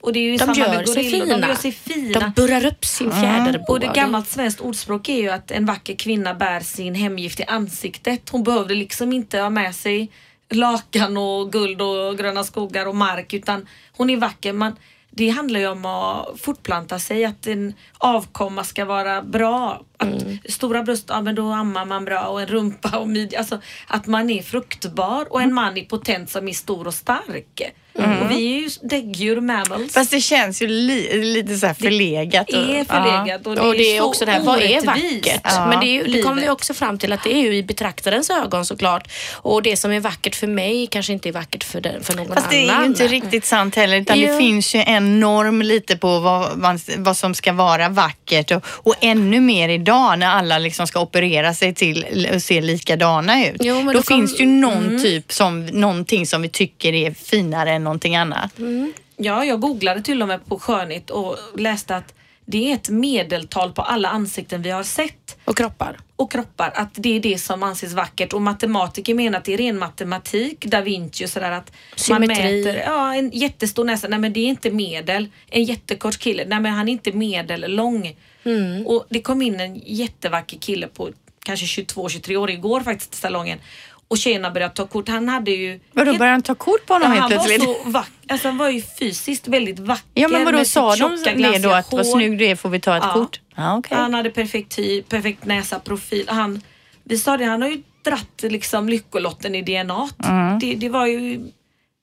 [0.00, 1.36] Och det är ju De samma gör med sig fina.
[1.38, 2.20] De gör sig fina.
[2.20, 3.64] De burrar upp sin fjäderbåge.
[3.68, 7.44] Och det gammalt svenskt ordspråk är ju att en vacker kvinna bär sin hemgift i
[7.44, 8.28] ansiktet.
[8.28, 10.10] Hon behövde liksom inte ha med sig
[10.50, 13.66] lakan och guld och gröna skogar och mark utan
[13.96, 14.52] hon är vacker.
[14.52, 14.76] Man,
[15.18, 19.82] det handlar ju om att fortplanta sig, att en avkomma ska vara bra.
[19.96, 23.38] Att Stora bröst, ja men då ammar man bra och en rumpa och midja.
[23.38, 27.62] Alltså att man är fruktbar och en man är potent som är stor och stark.
[27.98, 29.92] Och vi är ju däggdjur, mammals.
[29.94, 32.46] Fast det känns ju li, lite så här förlegat.
[32.46, 35.40] Det är förlegat och det, Och det är så också det här, vad är vackert?
[35.44, 35.66] Ja.
[35.68, 37.62] Men det, är ju, det kommer vi också fram till att det är ju i
[37.62, 39.08] betraktarens ögon såklart.
[39.34, 42.34] Och det som är vackert för mig kanske inte är vackert för, den, för någon
[42.34, 42.84] Fast det är ju annan.
[42.84, 44.38] inte riktigt sant heller utan det Jo.
[44.38, 48.94] finns ju en norm lite på vad, man, vad som ska vara vackert och, och
[49.00, 53.56] ännu mer idag när alla liksom ska operera sig till att se likadana ut.
[53.60, 56.92] Jo, men då då kom- finns det ju någon typ som, någonting som vi tycker
[56.94, 58.52] är finare än någonting annat.
[59.16, 62.14] Ja, jag googlade till och med på skönhet och läste att
[62.46, 65.96] det är ett medeltal på alla ansikten vi har sett Och kroppar.
[66.16, 69.58] och kroppar, att det är det som anses vackert och matematiker menar att det är
[69.58, 71.72] ren matematik, da Vinci och sådär att
[72.10, 72.64] man Symmetri.
[72.64, 75.28] mäter, ja en jättestor näsa, nej men det är inte medel.
[75.50, 78.16] En jättekort kille, nej men han är inte medellång.
[78.44, 78.86] Mm.
[78.86, 81.10] Och det kom in en jättevacker kille på
[81.44, 83.58] kanske 22-23 år igår faktiskt till salongen
[84.08, 85.08] och tjejerna började ta kort.
[85.08, 87.84] Han hade ju Vadå, började han ta kort på honom Ja, helt han var plötsligt?
[87.84, 88.12] så vacker.
[88.28, 90.04] Alltså, han var ju fysiskt väldigt vacker.
[90.14, 92.96] Ja men vadå sa de det då att vad snygg du är får vi ta
[92.96, 93.12] ett Ja.
[93.12, 93.40] kort?
[93.56, 93.96] Ja, okej.
[93.96, 96.24] Han hade perfekt hy, perfekt näsa, profil.
[96.28, 96.60] Han,
[97.04, 100.08] vi sa det, han har ju dratt liksom lyckolotten i DNA.
[100.60, 101.40] Det, det var ju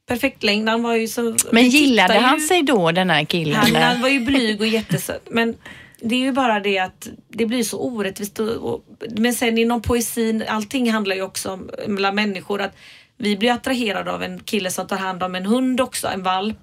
[0.07, 0.69] perfekt längd.
[0.69, 1.35] Han var ju så, Mm.
[1.51, 3.55] Men gillade han ju- sig då den här killen?
[3.55, 5.27] Han, han var ju blyg och jättesöt.
[5.31, 5.55] Men
[6.01, 8.39] det är ju bara det att det blir så orättvist.
[8.39, 8.85] Och, och,
[9.17, 12.61] men sen inom poesin, allting handlar ju också om mellan människor.
[12.61, 12.75] att
[13.17, 16.57] Vi blir attraherade av en kille som tar hand om en hund också, en valp.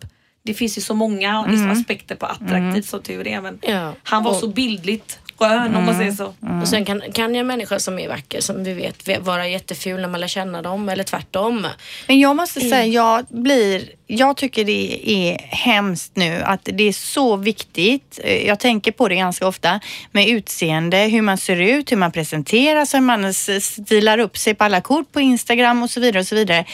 [0.44, 1.70] Det finns ju så många Mm.
[1.70, 3.40] aspekter på attraktivt som tur är.
[3.40, 3.94] Men Ja.
[4.02, 5.18] han var Och- så bildligt
[5.48, 6.34] skön om man säger så.
[6.62, 9.48] Och sen kan, kan ju en människa som är vacker, som vi vet, ve- vara
[9.48, 11.66] jätteful när man lär känna dem eller tvärtom.
[12.08, 16.92] Men jag måste säga, jag blir, jag tycker det är hemskt nu att det är
[16.92, 18.20] så viktigt.
[18.24, 19.80] eh, Jag tänker på det ganska ofta
[20.12, 24.64] med utseende, hur man ser ut, hur man presenteras, hur man stilar upp sig på
[24.64, 26.64] alla kort på Instagram och så vidare och så vidare.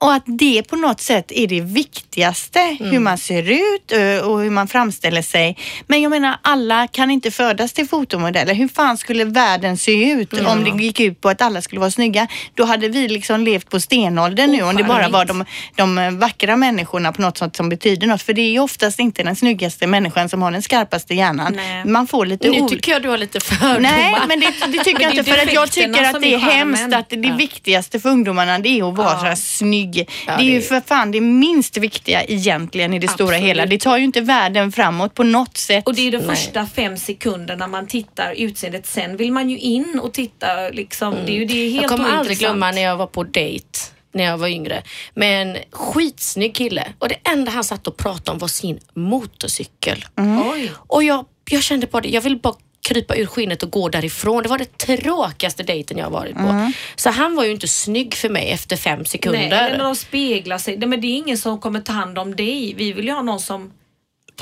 [0.00, 4.40] Och att det på något sätt är det viktigaste, hur man ser ut eh, och
[4.40, 5.56] hur man framställer sig.
[5.86, 8.54] Men jag menar, alla kan inte födas till fotomodeller.
[8.54, 11.90] Hur fan skulle världen se ut om det gick ut på att alla skulle vara
[11.90, 12.26] snygga?
[12.54, 15.44] Då hade vi liksom levt på stenåldern nu om det bara var de,
[15.76, 18.22] de vackra människorna på något sätt som betyder något.
[18.22, 21.52] För det är ju oftast inte den snyggaste människan som har den skarpaste hjärnan.
[21.52, 21.84] Nej.
[21.84, 23.80] Man får lite Nu tycker jag du har lite fördomar.
[23.80, 25.24] Nej, men det, det tycker jag inte.
[25.24, 28.88] För att jag tycker att det är hemskt att det viktigaste för ungdomarna det är
[28.88, 30.08] att vara här snygg snygg.
[30.26, 33.48] Ja, det är ju det- för fan det minst viktiga egentligen i det stora Absolut.
[33.48, 33.66] hela.
[33.66, 35.86] Det tar ju inte världen framåt på något sätt.
[35.86, 38.86] Och det är de första fem sekunderna man tittar utseendet.
[38.86, 41.14] Sen vill man ju in och titta liksom.
[41.26, 43.78] Det är ju det är helt Jag kommer aldrig glömma när jag var på dejt
[44.12, 44.82] när jag var yngre
[45.14, 50.04] med en skitsnygg kille och det enda han satt och pratade om var sin motorcykel.
[50.52, 50.72] Oj.
[50.76, 52.54] Och jag, jag kände på det, jag vill bara
[52.88, 54.42] krypa ur skinnet och gå därifrån.
[54.42, 56.72] Det var det tråkigaste dejten jag varit på.
[56.96, 59.48] Så han var ju inte snygg för mig efter fem sekunder.
[59.48, 60.76] Nej, när de speglar sig.
[60.76, 62.74] Nej, men det är ingen som kommer ta hand om dig.
[62.76, 63.72] Vi vill ju ha någon som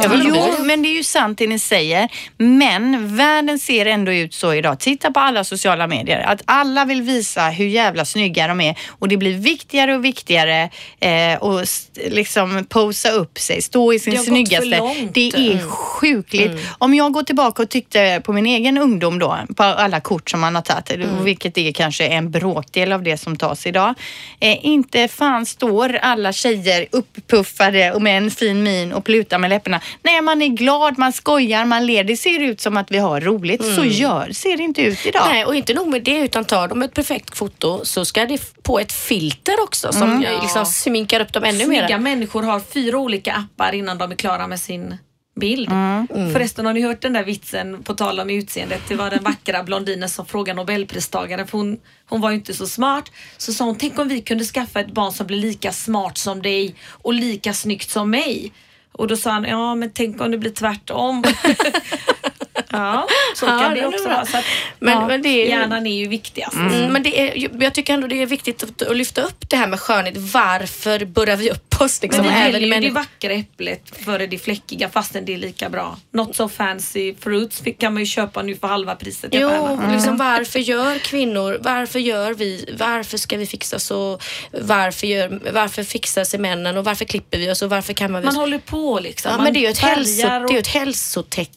[0.02, 0.52] dig.
[0.58, 2.08] Jo, men det är ju sant det ni säger.
[2.36, 4.80] Men världen ser ändå ut så idag.
[4.80, 6.20] Titta på alla sociala medier.
[6.20, 8.78] Att alla vill visa hur jävla snygga de är.
[8.88, 11.64] Och det blir viktigare och viktigare eh, och
[12.10, 15.08] liksom posa upp sig, stå i sin Det snyggaste.
[15.12, 16.52] Det är sjukligt.
[16.78, 20.40] Om jag går tillbaka och tyckte på min egen ungdom då, på alla kort som
[20.40, 20.90] man har tagit,
[21.22, 23.94] vilket är kanske en bråkdel av det som tas idag.
[24.40, 29.50] Eh, inte fan står alla tjejer upppuffade och med en fin min och plutar med
[29.50, 29.80] läpparna.
[30.02, 32.04] Nej, man är glad, man skojar, man ler.
[32.04, 33.74] Det ser ut som att vi har roligt.
[33.74, 35.22] Så gör, ser det inte ut idag.
[35.28, 38.62] Nej, och inte nog med det utan tar de ett perfekt foto så ska det
[38.62, 41.98] på ett filter också som liksom sminkar upp dem ännu Snygga mer.
[41.98, 44.96] människor har fyra olika appar innan de är klara med sin
[45.40, 45.70] bild.
[45.70, 46.32] Mm.
[46.32, 48.82] Förresten har ni hört den där vitsen på tal om utseendet?
[48.88, 52.66] Det var den vackra blondinen som frågade nobelpristagaren för hon, hon var ju inte så
[52.66, 53.12] smart.
[53.36, 56.42] Så sa hon, tänk om vi kunde skaffa ett barn som blir lika smart som
[56.42, 58.52] dig och lika snyggt som mig.
[58.92, 61.24] Och då sa han, ja men tänk om det blir tvärtom.
[62.70, 64.26] ja, så kan det det också vara.
[64.26, 64.44] Så att,
[64.78, 66.54] Men- ja, men det är Hjärnan är ju viktigast.
[66.56, 69.56] Mm, men det är, jag tycker ändå det är viktigt att, att lyfta upp det
[69.56, 70.16] här med skönhet.
[70.16, 72.02] Varför börjar vi upp oss?
[72.02, 72.94] Liksom, Men vi även ju det människor?
[72.94, 75.96] vackra äpplet före det fläckiga fastän det är lika bra.
[76.10, 79.30] Not so fancy fruits kan man ju köpa nu för halva priset.
[79.32, 79.92] Jo, affärerna.
[79.94, 84.18] liksom varför gör kvinnor, varför gör vi, varför ska vi fixa så,
[84.60, 88.24] varför, gör, varför fixar sig männen och varför klipper vi oss och varför kammar vi
[88.24, 88.40] Man oss?
[88.40, 89.30] håller på liksom.
[89.30, 91.52] Ja, Man men det är ju ett, hälso, det är ju ett hälsotecken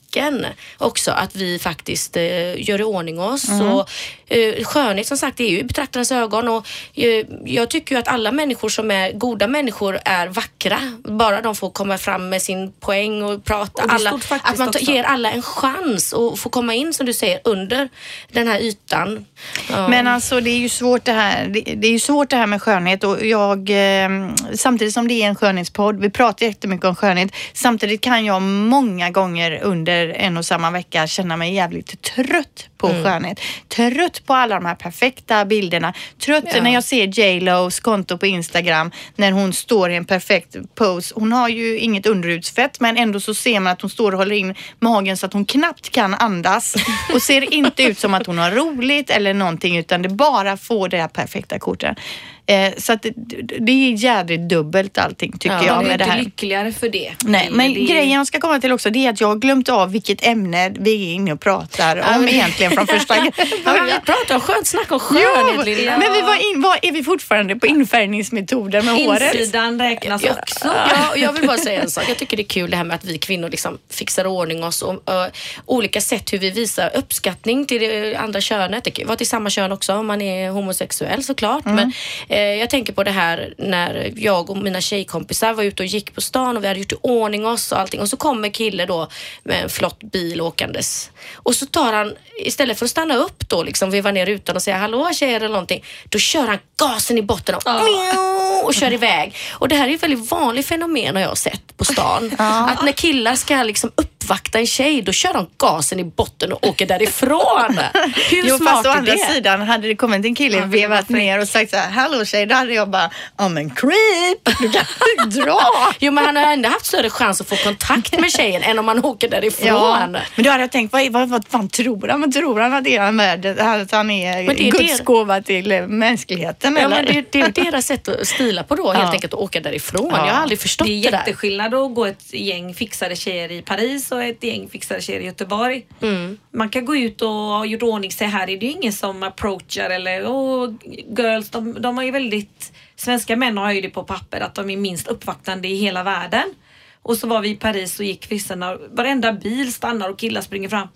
[0.78, 3.50] också att vi faktiskt eh, gör i ordning oss.
[3.50, 3.89] Och,
[4.32, 8.08] eh, skönhet som sagt det är ju betraktarens ögon och eh, jag tycker ju att
[8.08, 10.80] alla människor som är goda människor är vackra.
[11.04, 13.84] Bara de får komma fram med sin poäng och prata.
[13.84, 17.39] Och alla, att man ger alla en chans och få komma in som du säger
[17.44, 17.89] under
[18.32, 19.26] den här ytan.
[19.70, 19.88] Ja.
[19.88, 21.48] Men alltså det är ju svårt det här.
[21.48, 24.10] Det, det är ju svårt det här med skönhet och jag eh,
[24.54, 26.00] samtidigt som det är en skönhetspodd.
[26.00, 27.32] Vi pratar jättemycket om skönhet.
[27.54, 33.04] Samtidigt kan jag många gånger under en och samma vecka känna mig jävligt trött på
[33.04, 33.39] skönhet.
[33.67, 35.94] Trött på alla de här perfekta bilderna.
[36.26, 36.62] Trött Ja.
[36.63, 41.13] när jag ser J Los konto på Instagram när hon står i en perfekt pose.
[41.15, 44.36] Hon har ju inget underhudsfett men ändå så ser man att hon står och håller
[44.36, 46.76] in magen så att hon knappt kan andas
[47.13, 50.89] och ser inte ut som att hon har roligt eller någonting utan det bara får
[50.89, 51.98] det här perfekta kortet.
[52.45, 53.13] Eh, så att det,
[53.60, 56.23] det är jädrigt dubbelt allting tycker Ja, jag är med det inte här.
[56.23, 57.12] lyckligare för det.
[57.25, 59.36] Nej, men det är- grejen jag ska komma till också det är att jag har
[59.36, 63.32] glömt av vilket ämne vi är inne och pratar om men- egentligen från första Ja,
[63.65, 65.97] men vi pratar om skönt snack om skönhet Linda.
[65.97, 69.34] men vi var in, var, är vi fortfarande på infärgningsmetoden med håret?
[69.36, 70.67] Insidan räknas Ja, också.
[70.67, 72.04] Ja, jag vill bara säga en sak.
[72.10, 74.82] Jag tycker det är kul det här med att vi kvinnor liksom fixar ordning oss
[74.82, 75.25] och uh,
[75.65, 78.84] olika sätt hur vi visar uppskattning till det andra könet.
[78.84, 81.65] Det kan ju vara till samma kön också om man är homosexuell såklart.
[81.65, 81.93] Men
[82.30, 86.15] eh, jag tänker på det här när jag och mina tjejkompisar var ute och gick
[86.15, 88.86] på stan och vi hade gjort i ordning oss och allting och så kommer kille
[88.86, 89.08] då
[89.44, 93.63] med en flott bil åkandes och så tar han istället för att stanna upp då
[93.63, 97.22] liksom veva ner rutan och säga hallå tjejer eller någonting då kör han gasen i
[97.22, 98.41] botten och Mjau!
[98.63, 99.36] och kör iväg.
[99.52, 102.32] Och det här är ett väldigt vanligt fenomen har jag sett på stan.
[102.38, 103.91] Att när killar ska liksom
[104.22, 107.80] uppvakta en tjej då kör de gasen i botten och åker därifrån.
[108.30, 109.34] Hur Jo smart fast å är andra det?
[109.34, 112.26] sidan hade det kommit en kille Ja, var vevat ner och sagt så här hallå
[112.26, 114.84] tjej då hade jag bara ja men creep du kan
[115.26, 115.60] inte dra.
[116.00, 118.86] Jo men han har ändå haft större chans att få kontakt med tjejen än om
[118.86, 119.68] man åker därifrån.
[119.68, 122.22] Ja, men då hade jag tänkt, vad, vad, vad fan tror han?
[122.22, 123.46] Vad tror han att det är han värd?
[123.46, 126.96] Att han är, Men det är Guds gåva till eh, mänskligheten Ja, eller?
[126.96, 129.12] men det, det är deras sätt att stila på då helt Ja.
[129.12, 130.10] enkelt och åka därifrån.
[130.12, 130.28] Ja.
[130.28, 131.18] Jag har aldrig förstått Det det, är där.
[131.18, 135.26] jätteskillnad att gå ett gäng fixade tjejer i Paris och ett gäng fixade tjejer i
[135.26, 135.86] Göteborg.
[136.02, 136.38] Mm.
[136.52, 139.24] Man kan gå ut och ha gjort ordning sig här är det ju ingen som
[139.24, 140.74] approachar eller oh,
[141.17, 144.69] girls, de, de har ju väldigt Svenska män har ju det på papper att de
[144.69, 146.54] är minst uppvaktande i hela världen.
[147.02, 148.60] Och så var vi i Paris och gick kvisten
[148.91, 150.88] varenda bil stannar och killar springer fram.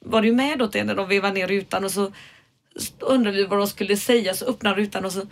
[0.00, 2.12] Var du med då till när de vevade ner rutan och så
[3.00, 5.22] undrade vi vad de skulle säga så öppnade rutan och så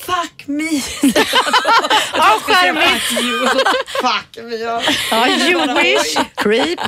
[0.06, 0.70] Fuck me!
[2.16, 3.12] Ja, charmigt.
[3.22, 3.48] You.
[4.02, 4.56] Fuck me.
[5.10, 6.80] Ja, Jewish creep.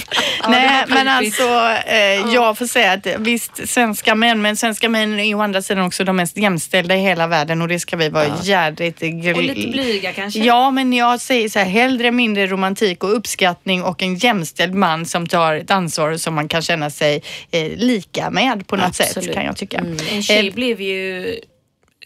[0.49, 1.43] Nej, men alltså
[1.87, 5.63] eh, jag får säga att visst, svenska män, men svenska män är ju å andra
[5.63, 9.35] sidan också de mest jämställda i hela världen och det ska vi vara jädrigt gl-
[9.35, 10.41] Och lite blyga kanske?
[10.41, 15.07] Ja, men jag säger så här, hellre mindre romantik och uppskattning och en jämställd man
[15.07, 19.07] som tar ett ansvar som man kan känna sig eh, lika med på något sätt
[19.17, 19.35] Absolut.
[19.35, 19.85] kan jag tycka.
[20.11, 21.35] En tjej Eh, blev ju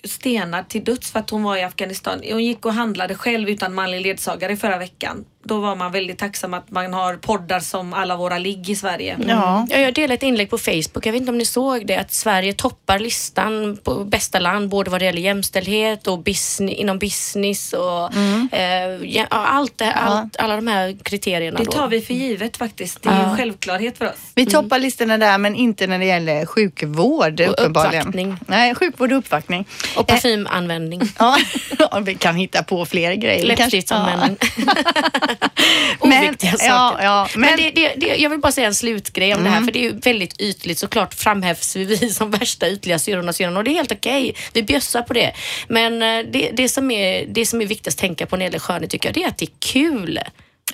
[0.06, 2.22] stenad till döds för att hon var i Afghanistan.
[2.32, 5.24] Hon gick och handlade själv utan manlig ledsagare förra veckan.
[5.46, 9.16] Då var man väldigt tacksam att man har poddar som alla våra ligg i Sverige.
[9.28, 9.66] Ja.
[9.70, 12.12] Ja, jag delade ett inlägg på Facebook, jag vet inte om ni såg det, att
[12.12, 17.72] Sverige toppar listan på bästa land både vad det gäller jämställdhet och business, inom business
[17.72, 18.14] och
[18.54, 21.58] eh, ja, allt det, allt, alla de här kriterierna.
[21.58, 21.72] Det då.
[21.72, 23.02] tar vi för givet faktiskt.
[23.02, 24.12] Det är ju en självklarhet för oss.
[24.34, 28.00] Vi toppar listorna där men inte när det gäller sjukvård Och uppenbarligen.
[28.00, 28.36] uppvaktning.
[28.46, 29.66] Nej, sjukvård och uppvaktning.
[29.96, 31.00] Och parfymanvändning.
[31.18, 31.36] Ja,
[31.78, 33.42] ja, vi kan hitta på fler grejer.
[33.42, 33.56] Vi
[35.40, 35.98] Läppstiftsanvändning.
[36.02, 36.66] Men- Oviktiga saker.
[36.66, 39.50] ja, ja, men men- det, det, det, jag vill bara säga en slutgrej om det
[39.50, 40.78] här för det är ju väldigt ytligt.
[40.78, 44.34] Såklart framhävs vi som värsta ytliga syrrorna syrrorna och det är helt okej.
[44.52, 45.32] Vi bjössar på det.
[45.68, 48.44] Men eh, det, det, som är, det som är viktigast att tänka på när det
[48.44, 50.18] gäller skönhet tycker jag det är att det är kul.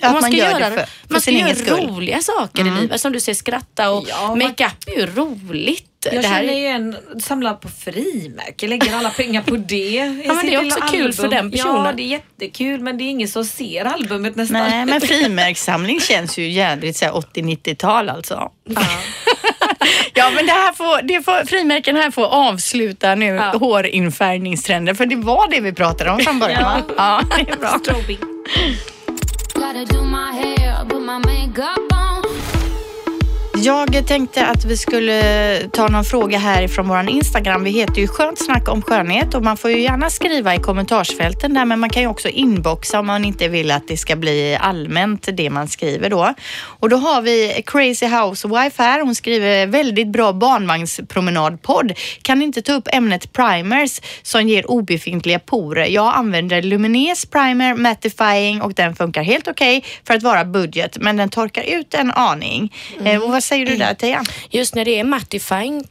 [0.01, 1.53] Att Och man gör det göra, för- för man ska göra
[1.87, 3.01] roliga saker i livet.
[3.01, 5.89] Som du säger, skratta och Ja, man- makeup är ju roligt.
[6.11, 9.95] Jag det här känner är, ju en samlar på frimärke, lägger alla pengar på det.
[10.25, 11.85] Ja, men det är också kul för den personen.
[11.85, 14.61] Ja, det är jättekul men det är ingen som ser albumet nästan.
[14.69, 18.51] Nej, men frimärkssamling känns ju jädrigt så här 80-90-tal alltså.
[20.15, 23.57] Ja, men det här får, det får, frimärken här får avsluta nu Ja.
[23.57, 26.81] hårinfärgningstrenden, för det var det vi pratade om från början va?
[26.97, 27.79] Ja, det är bra.
[27.83, 28.19] Strobing.
[33.65, 37.63] Jag tänkte att vi skulle ta någon fråga här från våran Instagram.
[37.63, 41.53] Vi heter ju Skönt snack om skönhet och man får ju gärna skriva i kommentarsfälten
[41.53, 44.57] där men man kan ju också inboxa om man inte vill att det ska bli
[44.61, 46.33] allmänt det man skriver då.
[46.79, 48.99] Och då har vi Crazy Housewife här.
[49.01, 51.93] Hon skriver väldigt bra barnvagnspromenadpodd.
[52.21, 55.85] Kan inte ta upp ämnet primers som ger obefintliga porer.
[55.85, 61.17] Jag använder Lumines primer mattifying och den funkar helt okej för att vara budget men
[61.17, 62.73] den torkar ut en aning.
[63.05, 64.23] Eh, och vad säger du där Tia?
[64.49, 65.83] Just när det är mattifying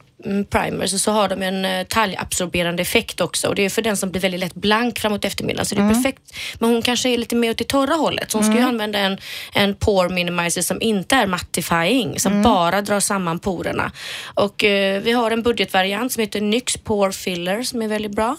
[0.49, 3.97] primers så, så har de en eh, talgabsorberande effekt också och det är för den
[3.97, 5.95] som blir väldigt lätt blank framåt eftermiddagen så det är Mm.
[5.95, 6.21] perfekt.
[6.59, 8.99] Men hon kanske är lite mer åt det torra hållet så hon ska ju använda
[8.99, 9.17] en,
[9.53, 12.43] en pore minimizer som inte är mattifying som Mm.
[12.43, 13.91] bara drar samman porerna.
[14.33, 18.35] Och eh, vi har en budgetvariant som heter NYX Pore Filler som är väldigt bra.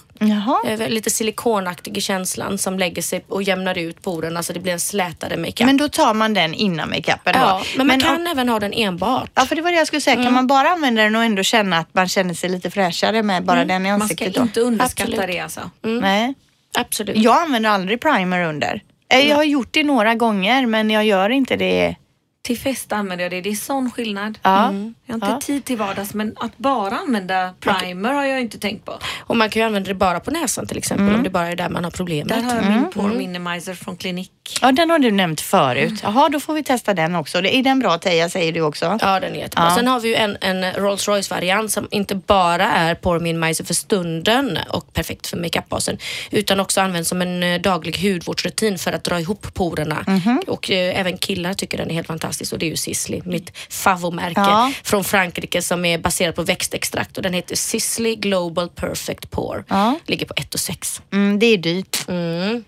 [0.66, 4.72] Eh, lite silikonaktig i känslan som lägger sig och jämnar ut porerna så det blir
[4.72, 5.66] en slätare makeup.
[5.66, 8.72] Men då tar man den innan makeupen ja, men man kan om- även ha den
[8.72, 9.30] enbart.
[9.34, 10.22] Ja, för det var det jag skulle säga.
[10.22, 13.44] Kan man bara använda den och ändå känna att man känner sig lite fräschare med
[13.44, 14.42] bara den i Man ska ansiktet då?
[14.42, 15.26] inte underskatta Absolut.
[15.30, 15.70] det alltså.
[15.82, 16.34] Nej.
[16.78, 17.16] Absolut.
[17.16, 18.82] Jag använder aldrig primer under.
[19.08, 21.94] Eh, Jag har gjort det några gånger men jag gör inte det.
[22.44, 23.40] Till fest använder jag det.
[23.40, 24.38] Det är sån skillnad.
[24.42, 24.50] Ja.
[24.52, 25.40] Jag har inte Ja.
[25.40, 28.98] tid till vardags men att bara använda primer har jag inte tänkt på.
[29.20, 31.56] Och man kan ju använda det bara på näsan till exempel om det bara är
[31.56, 32.28] där man har problemet.
[32.28, 34.30] Där har jag min pore minimizer från klinik.
[34.62, 36.00] Ja, den har du nämnt förut.
[36.02, 37.40] Jaha, då får vi testa den också.
[37.40, 38.98] Det- Är den bra Teija, säger du också?
[39.00, 39.64] Ja, den är jättebra.
[39.68, 39.74] Ja.
[39.76, 43.74] Sen har vi ju en, en Rolls Royce-variant som inte bara är Pore Minimizer för
[43.74, 45.98] stunden och perfekt för makeupbasen
[46.30, 50.04] utan också används som en eh, daglig hudvårdsrutin för att dra ihop porerna.
[50.46, 53.52] Och eh, även killar tycker den är helt fantastisk och det är ju Sisley, mitt
[53.70, 54.72] favomärke Ja.
[54.84, 59.64] från Frankrike som är baserat på växtextrakt och den heter Sisley Global Perfect Pore.
[59.68, 59.98] Ja.
[60.06, 61.02] Ligger på 1 och 6.
[61.12, 62.04] Mm, det är dyrt.
[62.08, 62.64] Mm.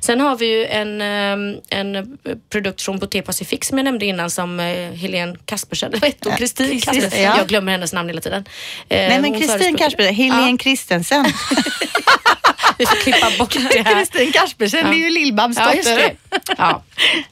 [0.00, 2.18] Sen har vi ju en, ehm, en
[2.50, 6.36] produkt från Boté Pacific som jag nämnde innan som eh, Helene Kaspersen, eller hon?
[6.36, 7.22] Kristin Kaspersen.
[7.22, 7.38] ja.
[7.38, 8.44] Jag glömmer hennes namn hela tiden.
[8.88, 11.24] Eh, Nej, men Kristin Kaspersen, Helene Kristensen.
[12.78, 13.94] Vi får klippa bort det här.
[13.94, 16.16] Kristin Kaspersen, det är ju Lill-Babs Ja, dotter.
[16.58, 16.82] Ja.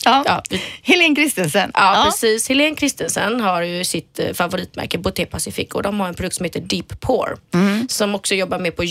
[0.05, 0.23] Ja.
[0.27, 0.43] Ja,
[0.83, 1.71] Helene Kristensen.
[1.75, 2.49] Ja, precis.
[2.49, 6.45] Helene Kristensen har ju sitt eh, favoritmärke Boté Pacific och de har en produkt som
[6.45, 7.89] heter Deep Pore Mm.
[7.89, 8.83] som också jobbar med på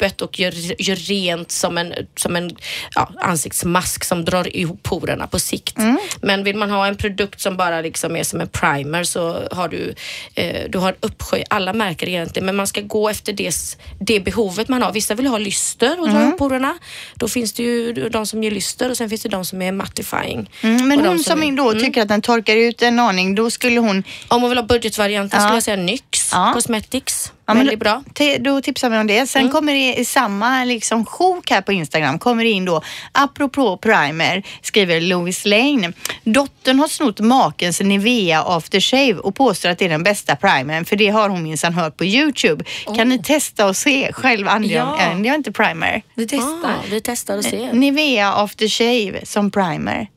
[0.00, 2.50] djupet och gör, gör rent som en, som en
[2.94, 5.78] ja, ansiktsmask som drar ihop porerna på sikt.
[5.78, 5.98] Mm.
[6.22, 9.68] Men vill man ha en produkt som bara liksom är som en primer så har
[9.68, 9.94] du,
[10.34, 13.54] eh, du har uppsjö, alla märken egentligen, men man ska gå efter det,
[14.00, 14.92] det behovet man har.
[14.92, 16.36] Vissa vill ha lyster och dra Mm.
[16.36, 16.78] porerna.
[17.14, 19.72] Då finns det ju de som ger lyster och sen finns det de som är
[19.72, 20.50] mattifying.
[20.62, 23.50] Mm, men Och hon som är- då tycker att den torkar ut en aning, då
[23.50, 24.02] skulle hon...
[24.28, 25.46] om man vill ha budgetvarianten Ja.
[25.46, 26.50] skulle jag säga NYX Ja.
[26.54, 27.32] Cosmetics.
[27.50, 28.02] Ja, men Väldigt bra.
[28.40, 29.26] Då tipsar vi om det.
[29.26, 32.82] Sen kommer det i samma liksom sjok här på Instagram kommer det in då,
[33.12, 35.92] apropå primer, skriver Louis Lane.
[36.24, 40.96] Dottern har snott makens Nivea aftershave och påstår att det är den bästa primern för
[40.96, 42.64] det har hon minsann hört på Youtube.
[42.96, 45.24] Kan ni testa och se själv använder jag, Ja.
[45.24, 46.02] jag inte primer.
[46.14, 46.70] Vi testar.
[46.70, 47.72] Ah, vi testar och ser.
[47.72, 50.08] Nivea aftershave som primer.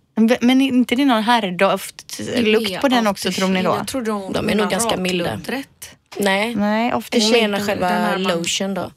[0.42, 3.76] Men är inte det någon herrdoft-lukt på den också tror ni då?
[3.78, 5.40] Jag tror de, De är nog ganska milda.
[5.48, 5.96] Rätt.
[6.20, 7.42] Nej, Nej, hon aftershave.
[7.42, 8.92] menar den själva här lotion då.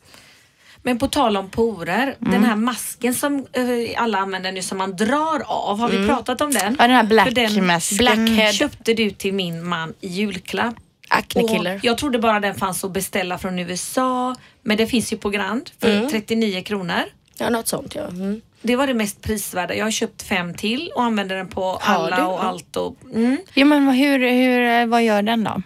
[0.83, 4.97] Men på tal om porer, den här masken som eh, alla använder nu som man
[4.97, 5.79] drar av.
[5.79, 6.77] Har vi pratat om den?
[6.79, 7.99] Ja, den här black den masken.
[7.99, 8.53] Blackhead.
[8.53, 10.75] köpte du till min man i julklapp.
[11.09, 11.81] Acne Och killer.
[11.83, 14.37] Jag trodde bara den fanns att beställa från USA.
[14.63, 17.03] Men det finns ju på Grand för 39 kronor.
[17.39, 18.09] Ja, något sånt ja.
[18.09, 18.41] Mm.
[18.63, 19.75] Det var det mest prisvärda.
[19.75, 22.23] Jag har köpt fem till och använder den på alla du?
[22.23, 22.77] och allt.
[22.77, 23.37] Och, mm.
[23.55, 25.63] Ja, men hur, hur, vad gör den då?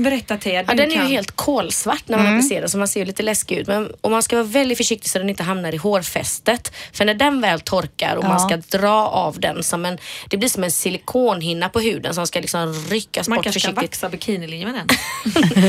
[0.00, 1.06] Berätta Ted, Ja, den är ju kan.
[1.06, 3.66] helt kolsvart när man applicerar så man ser ju lite läskig ut.
[3.66, 6.72] Men, och man ska vara väldigt försiktig så den inte hamnar i hårfästet.
[6.92, 8.28] För när den väl torkar och Ja.
[8.28, 9.98] man ska dra av den som en,
[10.30, 13.74] det blir som en silikonhinna på huden som ska liksom ryckas Man bort kanske kan
[13.74, 14.02] försiktigt.
[14.02, 14.96] vaxa bikinilinjen med den.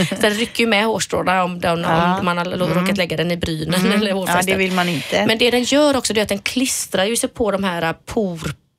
[0.22, 2.20] Den rycker ju med hårstråna om, den, Ja.
[2.20, 4.46] om man har råkat lägga den i brynen eller Ja, hårfästet.
[4.48, 5.26] det vill man inte.
[5.28, 7.94] Men det den gör också det är att den klistrar ju sig på de här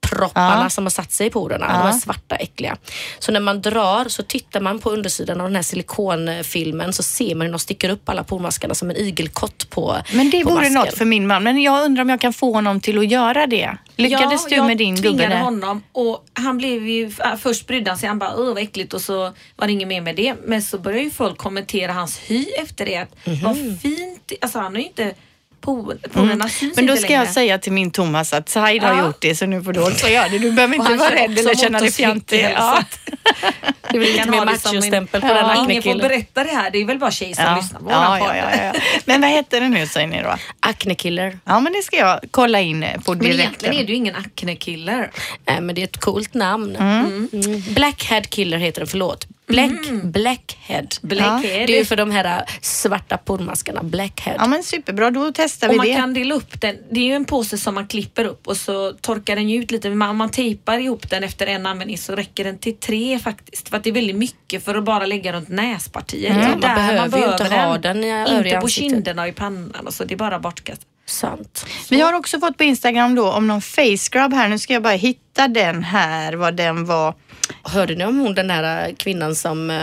[0.09, 0.71] porpropparna Ja.
[0.71, 1.67] som har satt sig i porerna.
[1.83, 2.77] De är svarta äckliga.
[3.19, 7.35] Så när man drar så tittar man på undersidan av den här silikonfilmen så ser
[7.35, 10.61] man hur de sticker upp alla pormaskarna som en igelkott på Men det på vore
[10.61, 10.75] masken.
[10.75, 11.43] något för min man.
[11.43, 13.77] Men jag undrar om jag kan få honom till att göra det.
[13.97, 15.41] Lyckades ja, du med din Jag gubbe tvingade där?
[15.43, 18.95] honom och han blev ju, äh, först brydde han sig, han bara öh vad äckligt
[18.95, 20.35] och så var det inget mer med det.
[20.45, 22.97] Men så började ju folk kommentera hans hy efter det.
[22.97, 23.41] Att, Mhm.
[23.45, 25.15] Vad fint, alltså han har ju inte,
[25.61, 26.73] por- porerna syns Mm.
[26.77, 27.25] Men då ska längre.
[27.25, 29.07] jag säga till min Thomas att Said har Ja.
[29.07, 30.39] gjort det så nu får du också göra det.
[30.39, 32.49] Du behöver inte vara rädd eller känna dig fjantig.
[32.55, 32.83] Ja.
[33.93, 35.35] Det blir lite kan mer ha det som en- machostämpel på Ja.
[35.35, 37.57] den Ingen får berätta det här, det är väl bara tjejer som Ja.
[37.57, 38.81] lyssnar på Ja, ja, ja, ja.
[39.05, 40.35] Men vad heter det nu säger ni då?
[40.61, 41.39] Aknekiller.
[41.45, 45.11] Ja men det ska jag kolla in på Men egentligen är du ingen acne-killer.
[45.47, 46.77] Nej men det är ett coolt namn.
[46.77, 47.29] Mm.
[47.33, 47.63] Mm.
[47.75, 49.27] Blackhead killer heter den, förlåt.
[49.47, 49.71] Black,
[50.03, 50.87] Blackhead.
[51.03, 51.67] Blackhead.
[51.67, 53.83] Det är ju för de här äh, svarta pormaskarna.
[53.83, 54.37] Blackhead.
[54.39, 55.95] Ja men superbra, då testar vi Och man det.
[55.95, 56.77] kan dela upp den.
[56.91, 59.71] Det är ju en påse som man klipper upp och så torkar den ju ut
[59.71, 59.91] lite.
[59.91, 63.69] Men om man tejpar ihop den efter en användning så räcker den till tre faktiskt.
[63.69, 66.33] För att det är väldigt mycket för att bara lägga runt näspartiet.
[66.37, 68.71] Ja, Det är man där behöver ju inte ha den i Inte på ansiktet.
[68.93, 70.05] kinderna och i pannan och så.
[70.05, 70.87] Det är bara bortkastat.
[71.07, 71.67] Sant.
[71.91, 74.49] Vi har också fått på Instagram då om någon face scrub här.
[74.49, 77.15] Nu ska jag bara hitta den här, vad den var.
[77.63, 79.83] Hörde ni om hon den äh, kvinnan som äh,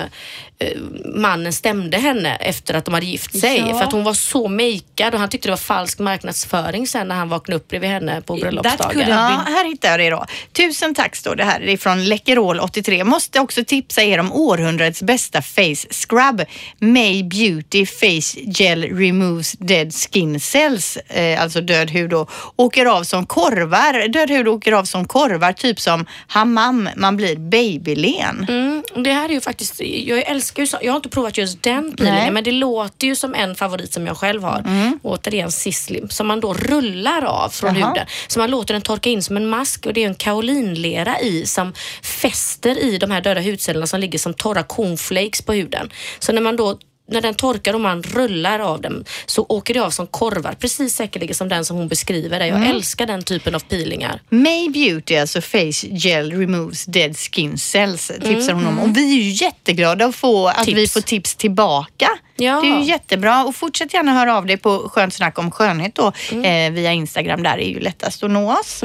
[1.16, 3.60] mannen stämde henne efter att de hade gift sig?
[3.60, 3.78] Ja.
[3.78, 7.16] För att hon var så makead och han tyckte det var falsk marknadsföring sen när
[7.16, 9.10] han vaknade upp bredvid henne på bröllopsdagen.
[9.10, 10.26] Ja, här hittar jag det då.
[10.54, 11.60] Tusen tack står det här.
[11.60, 13.04] Det är från Läkerol83.
[13.04, 16.42] Måste också tipsa er om århundradets bästa face scrub.
[16.80, 23.04] May Beauty Face Gel Removes Dead Skin Cells, eh, alltså död hud då, åker av
[23.04, 24.08] som korvar.
[24.08, 26.90] Död hud åker av som korvar, typ som hammam.
[26.96, 28.46] Man blir babylen.
[28.50, 31.64] Mm, det här är ju faktiskt, jag älskar ju så, jag har inte provat just
[31.64, 34.64] den peelingen men det låter ju som en favorit som jag själv har.
[35.02, 37.88] Återigen Sislim som man då rullar av från Jaha.
[37.88, 38.08] huden.
[38.28, 41.46] Så man låter den torka in som en mask och det är en kaolinlera i
[41.46, 45.90] som fäster i de här döda hudcellerna som ligger som torra cornflakes på huden.
[46.20, 46.78] Så när man då
[47.14, 50.56] när den torkar och man rullar av den så åker det av som korvar.
[50.60, 52.48] Precis säkerligen som den som hon beskriver det.
[52.48, 54.22] Jag älskar den typen av peelingar.
[54.30, 58.80] May Beauty, alltså Face Gel Removes Dead Skin Cells, tipsar hon om.
[58.80, 60.78] Och vi är ju jätteglada att få att Tips.
[60.78, 62.10] vi får tips tillbaka.
[62.36, 62.62] Ja.
[62.62, 65.96] Det är ju jättebra och fortsätt gärna höra av dig på Skönt snack om skönhet
[65.96, 66.08] då
[66.38, 67.44] eh, via Instagram.
[67.44, 68.84] Där är ju lättast att nå oss.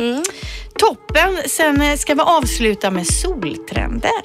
[0.78, 1.38] Toppen!
[1.46, 4.22] Sen eh, ska vi avsluta med soltrender.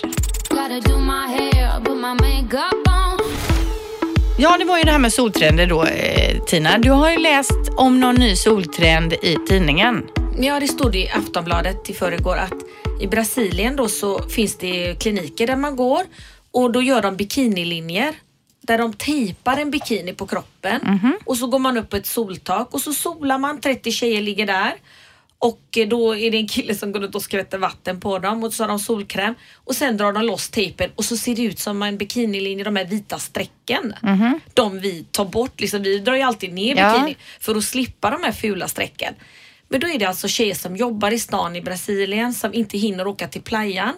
[4.37, 6.77] Ja, det var ju det här med soltrender då, eh, Tina.
[6.77, 10.03] Du har ju läst om någon ny soltrend i tidningen.
[10.39, 12.53] Ja, det stod i Aftonbladet i förrgår att
[13.01, 16.01] i Brasilien då så finns det kliniker där man går
[16.51, 18.13] och då gör de bikinilinjer
[18.61, 21.17] där de tejpar en bikini på kroppen Mhm.
[21.25, 24.45] och så går man upp på ett soltak och så solar man, 30 tjejer ligger
[24.45, 24.73] där
[25.43, 28.43] och eh, då är det en kille som går runt och skvätter vatten på dem
[28.43, 31.43] och så har de solkräm och sen drar de loss tejpen och så ser det
[31.43, 33.93] ut som en bikinilinje, de här vita strecken.
[34.53, 36.75] De vi tar bort, liksom, vi drar ju alltid ner.
[36.75, 36.93] Ja.
[36.93, 39.13] bikini för att slippa de här fula strecken.
[39.69, 43.07] Men då är det alltså tjejer som jobbar i stan i Brasilien som inte hinner
[43.07, 43.93] åka till playan.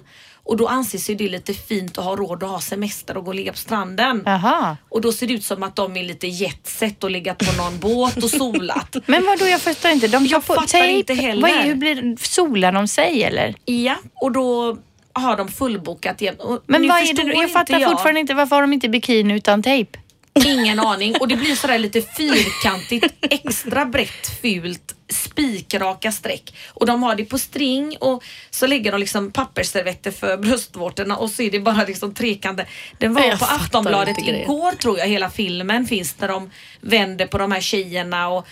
[0.46, 3.32] Och då anses ju det lite fint att ha råd att ha semester och gå
[3.32, 4.24] och ligga på stranden.
[4.26, 4.78] Jaha.
[4.90, 7.80] Och då ser det ut som att de är lite jetset och legat på någon
[7.80, 8.96] båt och solat.
[9.06, 10.08] Men vad då jag förstår inte.
[10.08, 10.94] De Jag fattar tejp.
[10.94, 11.42] inte heller.
[11.42, 13.56] Vad är, hur blir Solar de sig eller?
[13.66, 14.78] Ja, och då
[15.14, 16.22] har de fullbokat.
[16.40, 19.64] Och Men vad är det, jag fattar fortfarande inte varför har de inte bikini utan
[19.64, 20.00] tejp?
[20.44, 21.16] Ingen aning.
[21.20, 26.56] Och det blir sådär lite fyrkantigt, extra brett, fult, spikraka streck.
[26.74, 31.30] Och de har det på string och så lägger de liksom pappersservetter för bröstvårtorna och
[31.30, 32.68] så är det bara liksom trekanter.
[32.98, 37.38] Den var Jag på Aftonbladet igår tror jag hela filmen finns när de vänder på
[37.38, 38.48] de här tjejerna och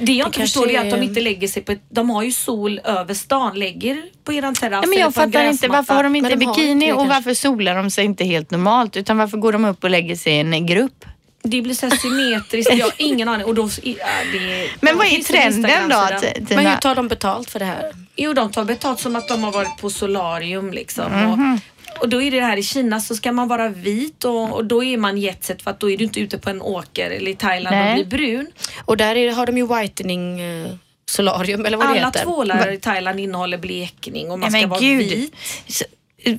[0.00, 2.32] det jag inte förstår är att de inte lägger sig på ett, de har ju
[2.32, 6.16] sol över stan, lägger på eran terrass Ja, men jag fattar inte varför har de
[6.16, 9.64] inte de bikini och varför solar de sig inte helt normalt utan varför går de
[9.64, 11.04] upp och lägger sig i en grupp?
[11.42, 13.46] Det blir så symmetriskt, jag har ingen aning.
[13.46, 13.94] Och då, ja,
[14.32, 15.68] det, Men vad är trenden då?
[15.68, 16.20] Instagramsida.
[16.20, 16.76] T- Men hur Tina?
[16.76, 17.92] tar de betalt för det här?
[18.16, 21.12] Jo, de tar betalt som att de har varit på solarium liksom.
[21.12, 21.32] Mhm.
[21.32, 21.38] Och,
[22.00, 24.64] och då är det det här i Kina så ska man vara vit och, och
[24.64, 27.30] då är man jetset för att då är du inte ute på en åker eller
[27.30, 28.00] i Thailand Nej.
[28.00, 28.46] och blir brun.
[28.84, 30.68] Och där är, har de ju whitening eh,
[31.10, 32.22] solarium eller vad det Alla heter.
[32.22, 34.98] tvålar i Thailand innehåller blekning och man Nej, ska vara gud.
[35.10, 35.34] vit.
[35.68, 35.84] Så,
[36.22, 36.34] eh,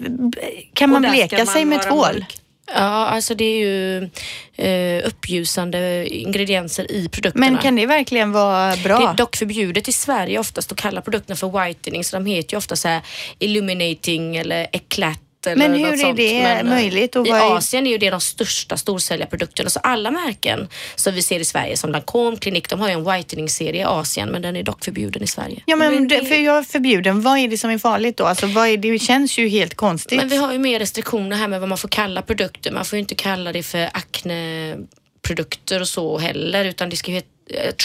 [0.74, 2.14] Kan man bleka man sig med tvål?
[2.14, 2.38] mörk.
[2.74, 4.10] Ja, alltså det är ju
[4.56, 7.46] eh, uppljusande ingredienser i produkterna.
[7.50, 9.00] Men kan det verkligen vara bra?
[9.00, 12.54] Det är dock förbjudet i Sverige oftast att kalla produkterna för whitening så de heter
[12.54, 13.02] ju ofta så här
[13.40, 17.92] illuminating eller eclat eller Men hur är det Men, eh, möjligt I i- Asien är
[17.92, 19.70] ju det de största storsäljarprodukterna.
[19.70, 23.04] Så alla märken som vi ser i Sverige som Lancome, Clinique, de har ju en
[23.12, 25.64] whitening-serie i Asien men den är dock förbjuden i Sverige.
[25.66, 27.22] Ja, men Men det, för jag är förbjuden.
[27.22, 28.26] Vad är det som är farligt då?
[28.26, 28.92] Alltså, vad är det?
[28.92, 30.18] det känns ju helt konstigt.
[30.18, 32.72] Men vi har ju mer restriktioner här med vad man får kalla produkter.
[32.72, 37.22] Man får ju inte kalla det för akneprodukter och så heller utan det ska ju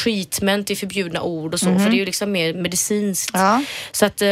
[0.05, 3.31] treatment är förbjudna ord och så för det är ju liksom mer medicinskt.
[3.35, 3.65] Ja.
[3.93, 4.29] Så att, eh,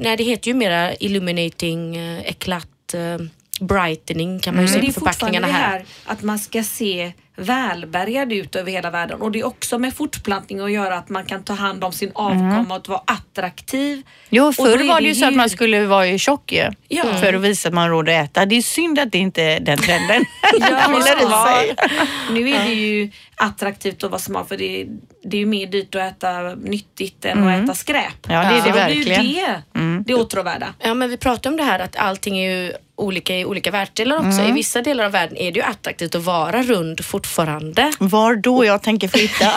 [0.00, 3.18] nej det heter ju mera illuminating, eh, eklat, eh,
[3.60, 5.70] brightening kan man ju Men det se är på fortfarande förpackningarna det här.
[5.70, 9.94] här att man ska se välbärgad ut över hela världen och det är också med
[9.94, 14.02] fortplantning att göra att man kan ta hand om sin avkomma och vara attraktiv.
[14.30, 16.70] Jo, förr var det ju så att man skulle vara ju tjock ju.
[16.88, 17.04] Ja.
[17.20, 18.46] För att visa att man råd att äta.
[18.46, 20.24] Det är synd att det inte är den trenden
[20.60, 20.88] Ja.
[22.30, 24.86] Nu är det ju attraktivt att vara smal för det är,
[25.24, 28.26] det är ju mer dyrt att äta nyttigt än att äta skräp.
[28.28, 29.24] Ja, det är det Så verkligen.
[29.24, 30.74] Det är ju det, det åtråvärda.
[30.78, 34.16] Ja men vi pratar om det här att allting är ju olika i olika världsdelar
[34.16, 34.42] också.
[34.42, 37.92] I vissa delar av världen är det ju attraktivt att vara rund fortfarande.
[37.98, 39.50] Var då jag tänker flytta?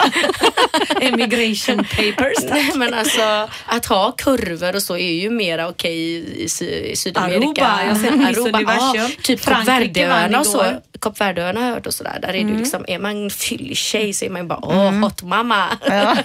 [1.00, 2.44] Emigration papers.
[2.50, 6.64] Nej men alltså att ha kurvor och så är ju mera okej i, i, Sy-
[6.92, 7.66] i Sydamerika.
[7.66, 8.90] Aruba, jag sett Miss Universum.
[8.94, 10.64] ja, typ Frankrike och så.
[11.00, 12.18] Kapverdeöarna har jag hört och sådär.
[12.22, 14.90] Där är det ju liksom, är man fyllig tjej så är man ju bara åh
[14.90, 15.64] hot mamma.
[15.86, 16.16] Ja.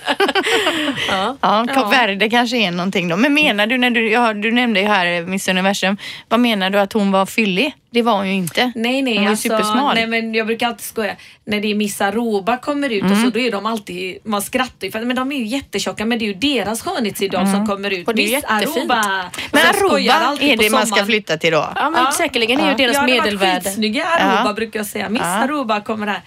[1.10, 1.38] Ja.
[1.42, 3.18] Ja, Kap Verde kanske är någonting då.
[3.18, 5.98] Men menar du, när du, ja, du nämnde ju här Miss Universum,
[6.30, 7.74] vad menar du att hon var fyllig?
[7.94, 8.72] Det var hon ju inte.
[8.76, 9.96] Nej, nej, Hon var alltså, supersmal.
[9.96, 11.16] nej men jag brukar alltid skoja.
[11.46, 14.88] När det är Miss Aruba kommer ut och så då är de alltid, man skrattar
[14.88, 17.92] ju för men de är ju jättetjocka men det är ju deras skönhetsideal som kommer
[17.92, 18.08] ut.
[18.08, 18.46] Och det är Miss.
[18.48, 19.32] Aruba.
[19.52, 21.70] Men Aruba är det man ska flytta till då?
[21.76, 24.44] Ja men säkerligen är ju deras ja, det har varit medelvärde.
[24.46, 24.54] Ja.
[24.54, 25.10] brukar jag säga.
[25.10, 25.28] Miss Ja.
[25.28, 26.22] Aruba kommer här.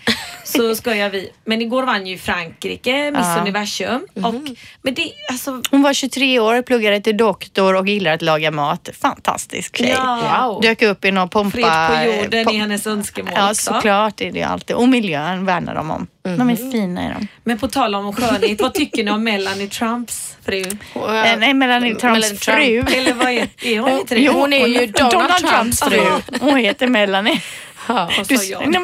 [0.44, 1.30] Så skojar vi.
[1.44, 3.40] Men igår vann ju Frankrike Miss Ja.
[3.40, 4.06] Universum.
[4.14, 4.34] Och,
[4.82, 8.88] men det, alltså, Hon var 23 år, pluggade till doktor och gillar att laga mat.
[9.00, 9.88] Fantastisk tjej.
[9.98, 10.46] Ja.
[10.52, 10.60] Wow.
[10.62, 11.50] Dök upp i någon pompa.
[11.56, 13.72] fred på jorden pom- är hennes önskemål Ja, också.
[13.74, 14.76] såklart är det alltid.
[14.76, 16.06] Och miljön värnar de om.
[16.22, 17.26] De är fina är de.
[17.44, 20.60] Men på tal om skönhet, vad tycker ni om Melanie Trumps fru?
[20.94, 22.88] Eh, nej, Melanie Trumps Melanie Trump.
[22.88, 22.98] fru.
[22.98, 24.20] Eller vad är, är hon inte det?
[24.20, 26.00] Jo, hon är ju Donald Trumps fru.
[26.40, 27.42] Hon heter Melanie.
[27.88, 28.10] Ja.
[28.18, 28.74] Vad sa jag?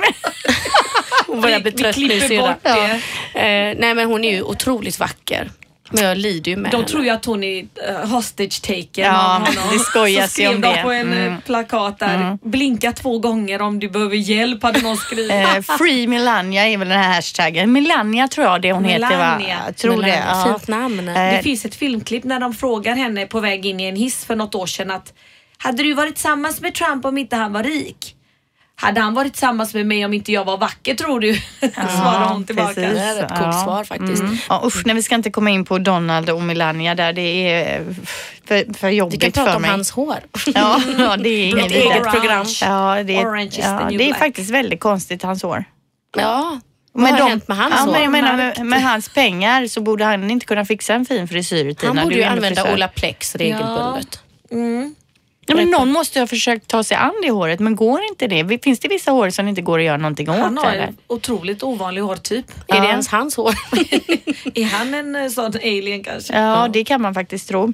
[1.31, 1.97] Hon börjar bli trött
[2.41, 3.01] bort det.
[3.41, 5.51] Eh, nej men hon är ju otroligt vacker.
[5.93, 6.89] Men jag lider ju med De henne.
[6.89, 9.55] tror ju att hon är uh, hostage taker Ja, av honom.
[9.73, 10.83] det skojas Så ju skrev om de det.
[10.83, 11.41] på en eh, Mm.
[11.47, 15.31] plakat där, blinka två gånger om du behöver hjälp hade någon skrivit.
[15.33, 17.73] eh, Free Melania är väl den här hashtaggen.
[17.73, 19.09] Melania tror jag det hon heter va?
[19.09, 19.59] Melania.
[19.67, 19.99] Jag tror det.
[19.99, 20.45] Melania, Ja.
[20.59, 21.09] Fint namn.
[21.09, 24.25] Eh, Det finns ett filmklipp när de frågar henne på väg in i en hiss
[24.25, 25.13] för något år sedan att
[25.59, 28.15] hade du varit tillsammans med Trump om inte han var rik?
[28.81, 31.35] Hade han varit tillsammans med mig om inte jag var vacker tror du?
[31.61, 32.75] Svarar hon tillbaka.
[32.75, 32.93] precis.
[32.93, 34.23] Det är ett coolt svar faktiskt.
[34.23, 34.37] Mm.
[34.49, 37.13] Ja, usch, nej, vi ska inte komma in på Donald och Melania där.
[37.13, 37.21] Det
[37.53, 37.85] är
[38.45, 39.71] för, för Vi jobbigt kan prata för om mig.
[39.71, 40.17] hans hår.
[40.55, 42.47] Ja, ja, det är inget Ett eget program.
[42.63, 44.19] Ja, det är, Orange is the ja, new det är black.
[44.19, 45.65] faktiskt väldigt konstigt, hans hår.
[46.17, 46.61] Ja.
[46.93, 47.93] Vad har de- hänt med hans ja, hår?
[47.93, 51.29] men jag menar, med, med hans pengar så borde han inte kunna fixa en fin
[51.29, 51.89] frisyr Tina.
[51.93, 52.75] Han borde Du ju är använda frisör.
[52.75, 54.21] Olaplex regelbundet.
[54.51, 54.57] Ja,
[55.49, 58.63] men någon måste ju ha försökt ta sig an det håret, men går inte det?
[58.65, 60.37] Finns det vissa hår som inte går att göra någonting åt?
[60.39, 60.83] Han har eller?
[60.87, 62.45] en otroligt ovanlig hårtyp.
[62.69, 62.91] Är det Ja.
[62.91, 63.55] ens hans hår?
[64.55, 66.39] Är han en eh, sån alien kanske?
[66.39, 67.73] Ja, det kan man faktiskt tro.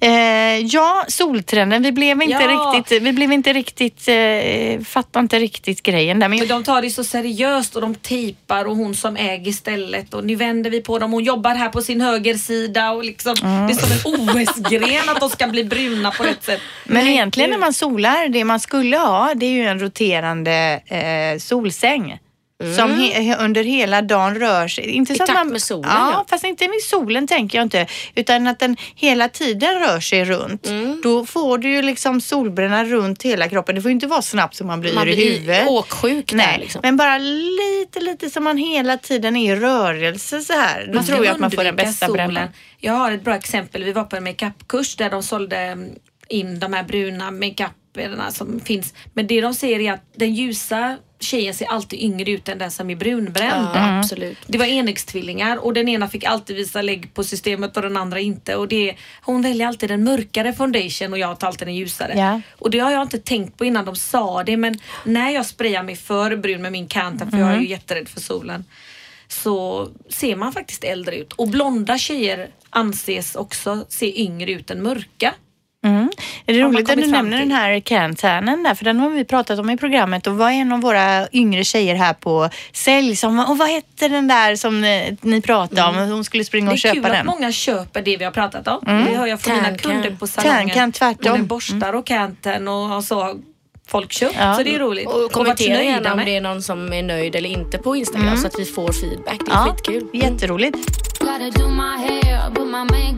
[0.00, 0.10] Eh,
[0.58, 1.82] ja, soltrenden.
[1.82, 2.74] Vi blev inte Ja.
[2.76, 6.28] riktigt, vi blev inte riktigt, eh, fattar inte riktigt grejen där.
[6.28, 10.14] Men Men de tar det så seriöst och de tejpar och hon som äger stället
[10.14, 11.12] och nu vänder vi på dem.
[11.12, 15.30] Hon jobbar här på sin högersida och liksom det är som en OS-gren att de
[15.30, 16.60] ska bli bruna på rätt sätt.
[16.84, 21.38] Men egentligen när man solar, det man skulle ha, det är ju en roterande eh,
[21.38, 22.18] solsäng.
[22.76, 24.90] som he, under hela dagen rör sig.
[24.90, 26.24] Inte I så att takt man, med solen, Ja, ja.
[26.30, 27.86] fast inte med solen tänker jag inte.
[28.14, 30.66] Utan att den hela tiden rör sig runt.
[30.66, 31.00] Mm.
[31.02, 33.74] Då får du ju liksom solbränna runt hela kroppen.
[33.74, 35.68] Det får ju inte vara snabbt så man blir Man i blir huvudet.
[35.68, 36.80] åksjuk där Nej, liksom.
[36.84, 40.90] men bara lite, lite som man hela tiden är i rörelse så här.
[40.92, 42.28] Då tror jag att man får den bästa solen.
[42.34, 42.48] brännan.
[42.80, 43.84] Jag har ett bra exempel.
[43.84, 45.90] Vi var på en makeupkurs där de sålde mm,
[46.28, 48.94] in de här bruna makeuperna som finns.
[49.14, 52.70] Men det de säger är att den ljusa tjejen ser alltid yngre ut än den
[52.70, 53.68] som är brunbränd.
[53.74, 54.38] Ja, absolut.
[54.46, 58.20] Det var enäggstvillingar och den ena fick alltid visa lägg på systemet och den andra
[58.20, 58.56] inte.
[58.56, 62.14] Och det, hon väljer alltid den mörkare foundation och jag tar alltid den ljusare.
[62.16, 62.40] Ja.
[62.58, 65.82] Och det har jag inte tänkt på innan de sa det men när jag sprayar
[65.82, 68.64] mig för brun med min Cantan för jag är ju jätterädd för solen
[69.28, 71.32] så ser man faktiskt äldre ut.
[71.32, 75.34] Och blonda tjejer anses också se yngre ut än mörka.
[75.88, 76.10] Mm.
[76.46, 79.58] Är det roligt att du nämner den här cantanen där, för den har vi pratat
[79.58, 83.58] om i programmet och var en av våra yngre tjejer här på sälj som, och
[83.58, 86.10] vad hette den där som eh, ni pratade om?
[86.10, 86.78] Hon skulle springa Mm.
[86.82, 87.26] Det och är kul köpa att den.
[87.26, 88.78] många köper det vi har pratat om.
[88.84, 90.70] Det hör jag från mina kunder på salongen.
[90.70, 91.32] Can, tvärtom.
[91.32, 93.34] Både borstar och canten och, och så
[93.88, 94.34] folk köpt.
[94.38, 94.54] Ja.
[94.54, 95.06] Så det är roligt.
[95.08, 98.46] Och kommentera gärna om det är någon som är nöjd eller inte på Instagram så
[98.46, 99.38] att vi får feedback.
[99.46, 100.08] Det är Ja, skitkul.
[100.12, 100.78] jätteroligt.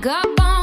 [0.03, 0.60] Gotta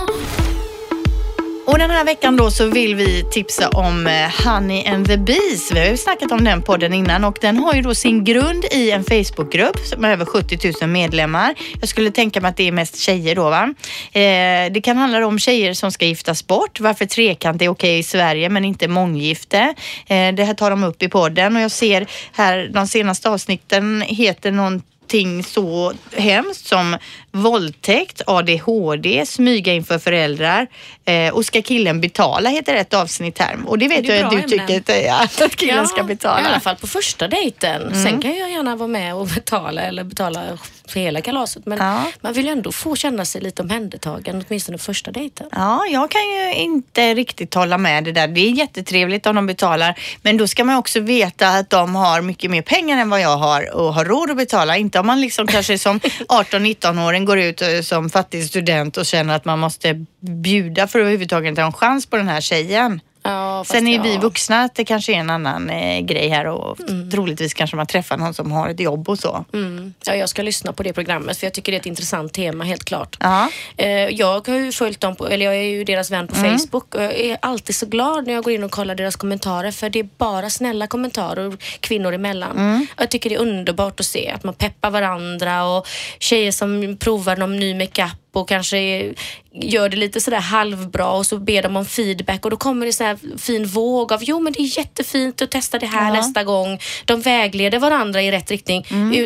[1.67, 5.71] och den här veckan då så vill vi tipsa om eh, Honey and the Bees.
[5.71, 8.65] Vi har ju snackat om den podden innan och den har ju då sin grund
[8.71, 11.55] i en Facebookgrupp med över 70 000 medlemmar.
[11.79, 13.73] Jag skulle tänka mig att det är mest tjejer då va.
[14.11, 18.03] Eh, det kan handla om tjejer som ska giftas bort, varför trekant är okej i
[18.03, 19.73] Sverige men inte månggifte.
[20.07, 24.03] Eh, det här tar de upp i podden och jag ser här de senaste avsnitten
[24.07, 24.96] heter någonting
[25.43, 26.97] så hemskt som
[27.31, 30.67] våldtäkt, ADHD, smyga inför föräldrar
[31.05, 33.57] eh, och ska killen betala heter ett avsnitt här.
[33.65, 34.49] Och det vet Det jag att du ämnen.
[34.67, 36.41] tycker att, att killen ska betala.
[36.41, 38.03] I alla fall på första dejten.
[38.03, 40.43] Sen kan jag gärna vara med och betala eller betala
[40.91, 41.65] för hela kalaset.
[41.65, 42.03] Men Ja.
[42.21, 45.47] man vill ju ändå få känna sig lite omhändertagen, åtminstone första dejten.
[45.51, 48.27] Ja, jag kan ju inte riktigt hålla med det där.
[48.27, 52.21] Det är jättetrevligt om de betalar, men då ska man också veta att de har
[52.21, 54.77] mycket mer pengar än vad jag har och har råd att betala.
[54.77, 59.35] Inte om man liksom kanske som 18-19-åring går ut eh, som fattig student och känner
[59.35, 63.01] att man måste bjuda för att överhuvudtaget ha en chans på den här tjejen.
[63.23, 64.03] Ja, Sen är ja.
[64.03, 66.77] vi vuxna att det kanske är en annan eh, grej här och
[67.11, 69.45] troligtvis kanske man träffar någon som har ett jobb och så.
[69.53, 69.93] Mm.
[70.05, 72.63] Ja, jag ska lyssna på det programmet för jag tycker det är ett intressant tema
[72.63, 73.17] helt klart.
[73.19, 73.49] Ja.
[73.77, 76.95] Eh, Jag har ju följt dem, på, eller jag är ju deras vän på Facebook
[76.95, 79.89] och jag är alltid så glad när jag går in och kollar deras kommentarer för
[79.89, 82.87] det är bara snälla kommentarer kvinnor emellan.
[82.97, 85.87] Jag tycker det är underbart att se att man peppar varandra och
[86.19, 89.13] tjejer som provar någon ny makeup och kanske
[89.61, 92.93] gör det lite sådär halvbra och så ber de om feedback och då kommer det
[92.93, 96.13] så här fin våg av jo men det är jättefint att testa det här Ja.
[96.13, 96.79] nästa gång.
[97.05, 98.83] De vägleder varandra i rätt riktning.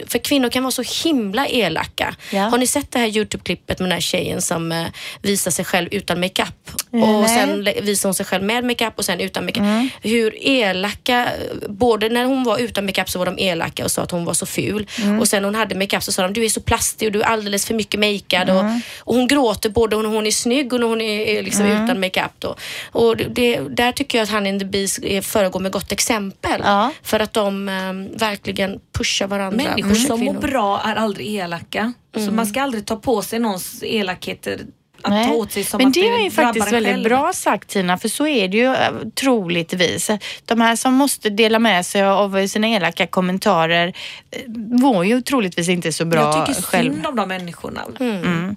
[0.08, 2.16] För kvinnor kan vara så himla elaka.
[2.32, 2.42] Ja.
[2.42, 4.86] Har ni sett det här Youtube-klippet med den här tjejen som eh,
[5.22, 6.72] visar sig själv utan makeup?
[6.90, 7.04] Nej.
[7.04, 9.66] Och sen visar hon sig själv med makeup och sen utan makeup.
[10.02, 11.28] Hur elaka,
[11.70, 14.34] både när hon var utan makeup så var de elaka och sa att hon var
[14.34, 14.88] så ful.
[15.20, 17.22] Och sen när hon hade makeup så sa de du är så plastig och du
[17.22, 18.50] är alldeles för mycket makead.
[18.50, 18.64] Och,
[19.00, 22.32] och hon gråter både när hon är snygg och när hon är, liksom utan makeup.
[22.40, 22.56] Då.
[22.92, 26.62] Och det- där tycker jag att han in the Beast föregår med gott exempel.
[26.64, 26.92] Ja.
[27.04, 29.64] För att de eh, verkligen pushar varandra.
[29.64, 31.94] Människor pushar som mår bra är aldrig elaka.
[32.16, 34.60] Så man ska aldrig ta på sig någons elakheter
[35.04, 35.26] att Nej.
[35.28, 37.04] ta åt sig som Men att det är ju faktiskt väldigt själv.
[37.04, 40.10] bra sagt Tina, för så är det ju eh, troligtvis.
[40.46, 43.94] De här som måste dela med sig av sina elaka kommentarer
[44.32, 44.42] eh,
[44.82, 46.94] var ju troligtvis inte så bra Jag tycker själv.
[46.94, 47.82] synd om de människorna.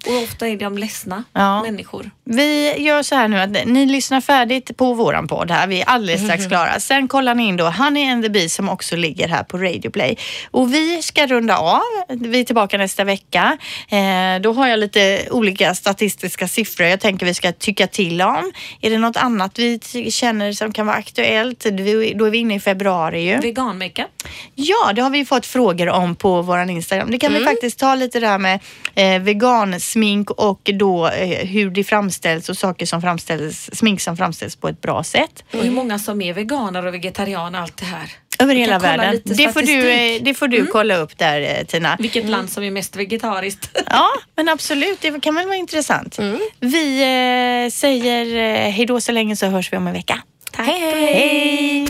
[0.07, 1.61] Och ofta är de ledsna Ja.
[1.63, 2.11] människor.
[2.23, 5.67] Vi gör så här nu att ni lyssnar färdigt på våran podd här.
[5.67, 6.79] Vi är alldeles strax klara.
[6.79, 9.91] Sen kollar ni in då Honey and the Bee som också ligger här på Radio
[9.91, 10.17] Play.
[10.51, 11.81] Och vi ska runda av.
[12.09, 13.57] Vi är tillbaka nästa vecka.
[13.89, 18.51] Eh, då har jag lite olika statistiska siffror jag tänker vi ska tycka till om.
[18.81, 19.79] Är det något annat vi
[20.11, 21.59] känner som kan vara aktuellt?
[21.59, 23.37] Då är vi inne i februari ju.
[23.37, 24.07] Vegan-makeup.
[24.55, 27.11] Ja, det har vi fått frågor om på våran Instagram.
[27.11, 28.59] Det kan vi faktiskt ta lite där med
[28.95, 34.55] eh, vegansmink och då eh, hur det framställs och saker som framställs, smink som framställs
[34.55, 35.43] på ett bra sätt.
[35.53, 38.11] Och hur många som är veganer och vegetarianer, allt det här.
[38.39, 39.21] Över hela världen.
[39.25, 41.95] Det får, du, eh, det får du kolla upp där eh, Tina.
[41.99, 43.69] Vilket land som är mest vegetariskt.
[43.89, 45.01] Ja, men absolut.
[45.01, 46.19] Det kan väl vara intressant.
[46.59, 50.21] Vi eh, säger eh, hej då så länge så hörs vi om en vecka.
[50.57, 51.13] Hej, hej.
[51.13, 51.87] Hej!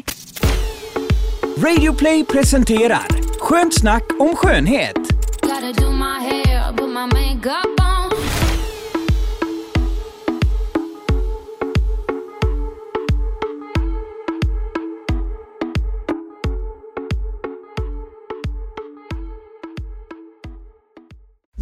[1.58, 3.08] Radio Play presenterar
[3.40, 4.96] Skönt snack om skönhet.